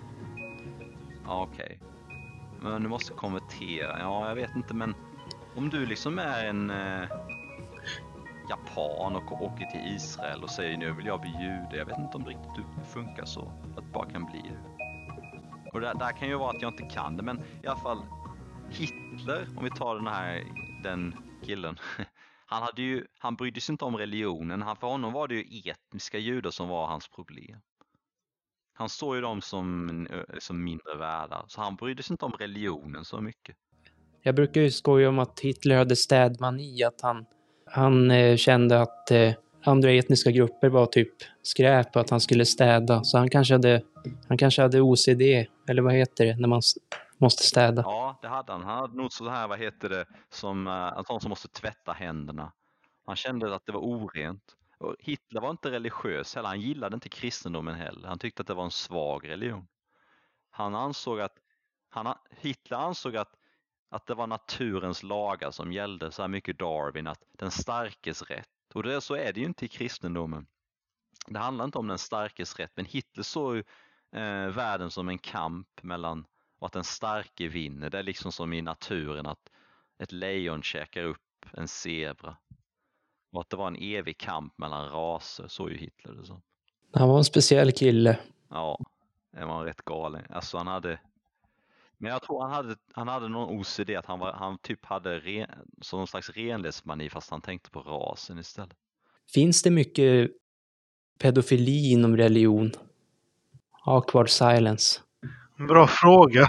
ja 1.25 1.49
okej. 1.51 1.79
Okay. 1.81 2.71
Men 2.71 2.83
du 2.83 2.89
måste 2.89 3.13
konvertera, 3.13 3.99
ja 3.99 4.29
jag 4.29 4.35
vet 4.35 4.57
inte 4.57 4.75
men 4.75 4.95
om 5.57 5.71
du 5.71 5.87
liksom 5.87 6.19
är 6.19 6.45
en 6.45 6.71
eh, 6.71 7.09
japan 8.51 9.17
och 9.17 9.43
åker 9.43 9.67
till 9.67 9.95
Israel 9.95 10.43
och 10.43 10.51
säger 10.51 10.77
nu 10.77 10.93
vill 10.93 11.07
jag 11.07 11.21
bli 11.21 11.31
jude. 11.31 11.77
Jag 11.77 11.87
vet 11.87 11.99
inte 11.99 12.17
om 12.17 12.25
det 12.25 12.31
riktigt 12.31 12.87
funkar 12.93 13.25
så. 13.25 13.53
Att 13.77 13.93
bara 13.93 14.11
kan 14.11 14.25
bli 14.25 14.43
det. 14.43 14.78
Och 15.73 15.81
det 15.81 15.95
där 15.99 16.19
kan 16.19 16.29
ju 16.29 16.35
vara 16.35 16.51
att 16.51 16.63
jag 16.63 16.73
inte 16.73 16.95
kan 16.95 17.17
det 17.17 17.23
men 17.23 17.39
i 17.63 17.67
alla 17.67 17.81
fall 17.81 18.03
Hitler, 18.71 19.49
om 19.57 19.65
vi 19.65 19.71
tar 19.71 19.95
den 19.95 20.07
här, 20.07 20.45
den 20.83 21.15
killen. 21.45 21.79
Han, 22.51 22.63
hade 22.63 22.83
ju, 22.83 23.07
han 23.19 23.37
brydde 23.37 23.61
sig 23.61 23.73
inte 23.73 23.85
om 23.85 23.97
religionen. 23.97 24.63
Han, 24.63 24.77
för 24.77 24.87
honom 24.87 25.13
var 25.13 25.29
det 25.29 25.35
ju 25.35 25.71
etniska 25.71 26.19
judar 26.19 26.51
som 26.51 26.69
var 26.69 26.87
hans 26.87 27.09
problem. 27.09 27.61
Han 28.73 28.89
såg 28.89 29.15
ju 29.15 29.21
dem 29.21 29.41
som, 29.41 30.07
som 30.39 30.65
mindre 30.65 30.97
värda, 30.97 31.45
så 31.49 31.61
han 31.61 31.77
brydde 31.77 32.03
sig 32.03 32.15
inte 32.15 32.25
om 32.25 32.33
religionen 32.33 33.05
så 33.05 33.21
mycket. 33.21 33.57
Jag 34.23 34.35
brukar 34.35 34.61
ju 34.61 34.71
skoja 34.71 35.09
om 35.09 35.19
att 35.19 35.41
Hitler 35.41 35.77
hade 35.77 35.97
städmani, 35.97 36.85
att 36.85 37.01
han, 37.01 37.27
han 37.67 38.11
eh, 38.11 38.37
kände 38.37 38.81
att 38.81 39.11
eh, 39.11 39.33
andra 39.69 39.93
etniska 39.93 40.31
grupper 40.31 40.69
var 40.69 40.87
typ 40.87 41.13
skräp 41.43 41.97
och 41.97 42.01
att 42.01 42.11
han 42.11 42.21
skulle 42.21 42.47
städa. 42.47 43.05
Så 43.05 43.19
han 43.19 43.31
kanske 43.31 43.55
hade, 43.55 43.83
han 44.29 44.39
kanske 44.39 44.63
hade 44.63 44.81
OCD, 44.81 45.21
eller 45.69 45.83
vad 45.83 45.95
heter 45.95 46.27
det, 46.27 46.37
när 46.37 46.49
man 46.49 46.63
måste 47.19 47.43
städa? 47.43 47.83
Ja, 47.83 48.19
det 48.23 48.29
hade 48.29 48.53
han. 48.53 48.63
Han 48.63 48.79
hade 48.79 48.97
nog 48.97 49.13
så 49.13 49.29
här, 49.29 49.49
vad 49.49 49.59
heter 49.59 49.89
det, 49.89 50.05
som 50.31 50.67
att 50.67 50.99
en 50.99 51.05
sån 51.05 51.21
som 51.21 51.29
måste 51.31 51.49
tvätta 51.49 51.93
händerna. 51.93 52.53
Han 53.07 53.17
kände 53.17 53.55
att 53.55 53.67
det 53.67 53.73
var 53.73 53.81
orent. 53.81 54.43
Och 54.79 54.97
Hitler 54.99 55.41
var 55.41 55.51
inte 55.51 55.71
religiös 55.71 56.35
heller, 56.35 56.49
han 56.49 56.61
gillade 56.61 56.95
inte 56.95 57.09
kristendomen 57.09 57.75
heller. 57.75 58.09
Han 58.09 58.19
tyckte 58.19 58.41
att 58.41 58.47
det 58.47 58.55
var 58.55 58.65
en 58.65 58.71
svag 58.71 59.29
religion. 59.29 59.67
Han 60.51 60.75
ansåg 60.75 61.21
att, 61.21 61.35
han, 61.91 62.15
Hitler 62.41 62.79
ansåg 62.79 63.17
att 63.17 63.39
att 63.91 64.07
det 64.07 64.15
var 64.15 64.27
naturens 64.27 65.03
lagar 65.03 65.51
som 65.51 65.73
gällde, 65.73 66.13
så 66.13 66.23
här 66.23 66.29
mycket 66.29 66.59
Darwin, 66.59 67.07
att 67.07 67.23
den 67.33 67.51
starkes 67.51 68.23
rätt. 68.23 68.49
Och 68.75 68.83
det, 68.83 69.01
så 69.01 69.15
är 69.15 69.33
det 69.33 69.41
ju 69.41 69.47
inte 69.47 69.65
i 69.65 69.69
kristendomen. 69.69 70.47
Det 71.27 71.39
handlar 71.39 71.65
inte 71.65 71.79
om 71.79 71.87
den 71.87 71.99
starkes 71.99 72.59
rätt, 72.59 72.73
men 72.75 72.85
Hitler 72.85 73.23
såg 73.23 73.57
ju 73.57 73.65
eh, 74.13 74.49
världen 74.49 74.91
som 74.91 75.09
en 75.09 75.19
kamp 75.19 75.83
mellan 75.83 76.27
och 76.59 76.67
att 76.67 76.73
den 76.73 76.85
starke 76.85 77.49
vinner. 77.49 77.91
Det 77.91 77.99
är 77.99 78.03
liksom 78.03 78.33
som 78.33 78.53
i 78.53 78.63
naturen 78.63 79.27
att 79.27 79.51
ett 79.99 80.13
lejon 80.13 80.63
käkar 80.63 81.03
upp 81.03 81.47
en 81.53 81.69
zebra. 81.69 82.37
Och 83.33 83.41
att 83.41 83.51
det 83.51 83.57
var 83.57 83.67
en 83.67 83.77
evig 83.77 84.19
kamp 84.19 84.59
mellan 84.59 84.89
raser, 84.89 85.49
så 85.49 85.71
ju 85.71 85.77
Hitler 85.77 86.13
det 86.13 86.25
som. 86.25 86.43
Han 86.93 87.09
var 87.09 87.19
en 87.19 87.25
speciell 87.25 87.73
kille. 87.73 88.19
Ja, 88.51 88.81
han 89.37 89.49
var 89.49 89.65
rätt 89.65 89.85
galen. 89.85 90.25
Alltså 90.31 90.59
han 90.59 90.67
hade 90.67 91.01
men 91.99 92.13
jag 92.13 92.23
tror 92.23 92.43
han 92.43 92.51
hade, 92.51 92.77
han 92.93 93.09
hade 93.09 93.29
någon 93.29 93.59
OCD, 93.59 93.91
att 93.91 94.07
han, 94.07 94.19
var, 94.19 94.33
han 94.33 94.59
typ 94.59 94.85
hade 94.85 95.19
ren, 95.19 95.51
så 95.81 95.97
någon 95.97 96.07
slags 96.07 96.31
renlighetsmani 96.31 97.11
fast 97.11 97.31
han 97.31 97.41
tänkte 97.41 97.71
på 97.71 97.81
rasen 97.81 98.39
istället. 98.39 98.77
Finns 99.35 99.63
det 99.63 99.71
mycket 99.71 100.31
pedofili 101.19 101.93
inom 101.93 102.17
religion? 102.17 102.73
Awkward 103.85 104.31
silence. 104.31 105.01
Bra 105.69 105.87
fråga. 105.87 106.49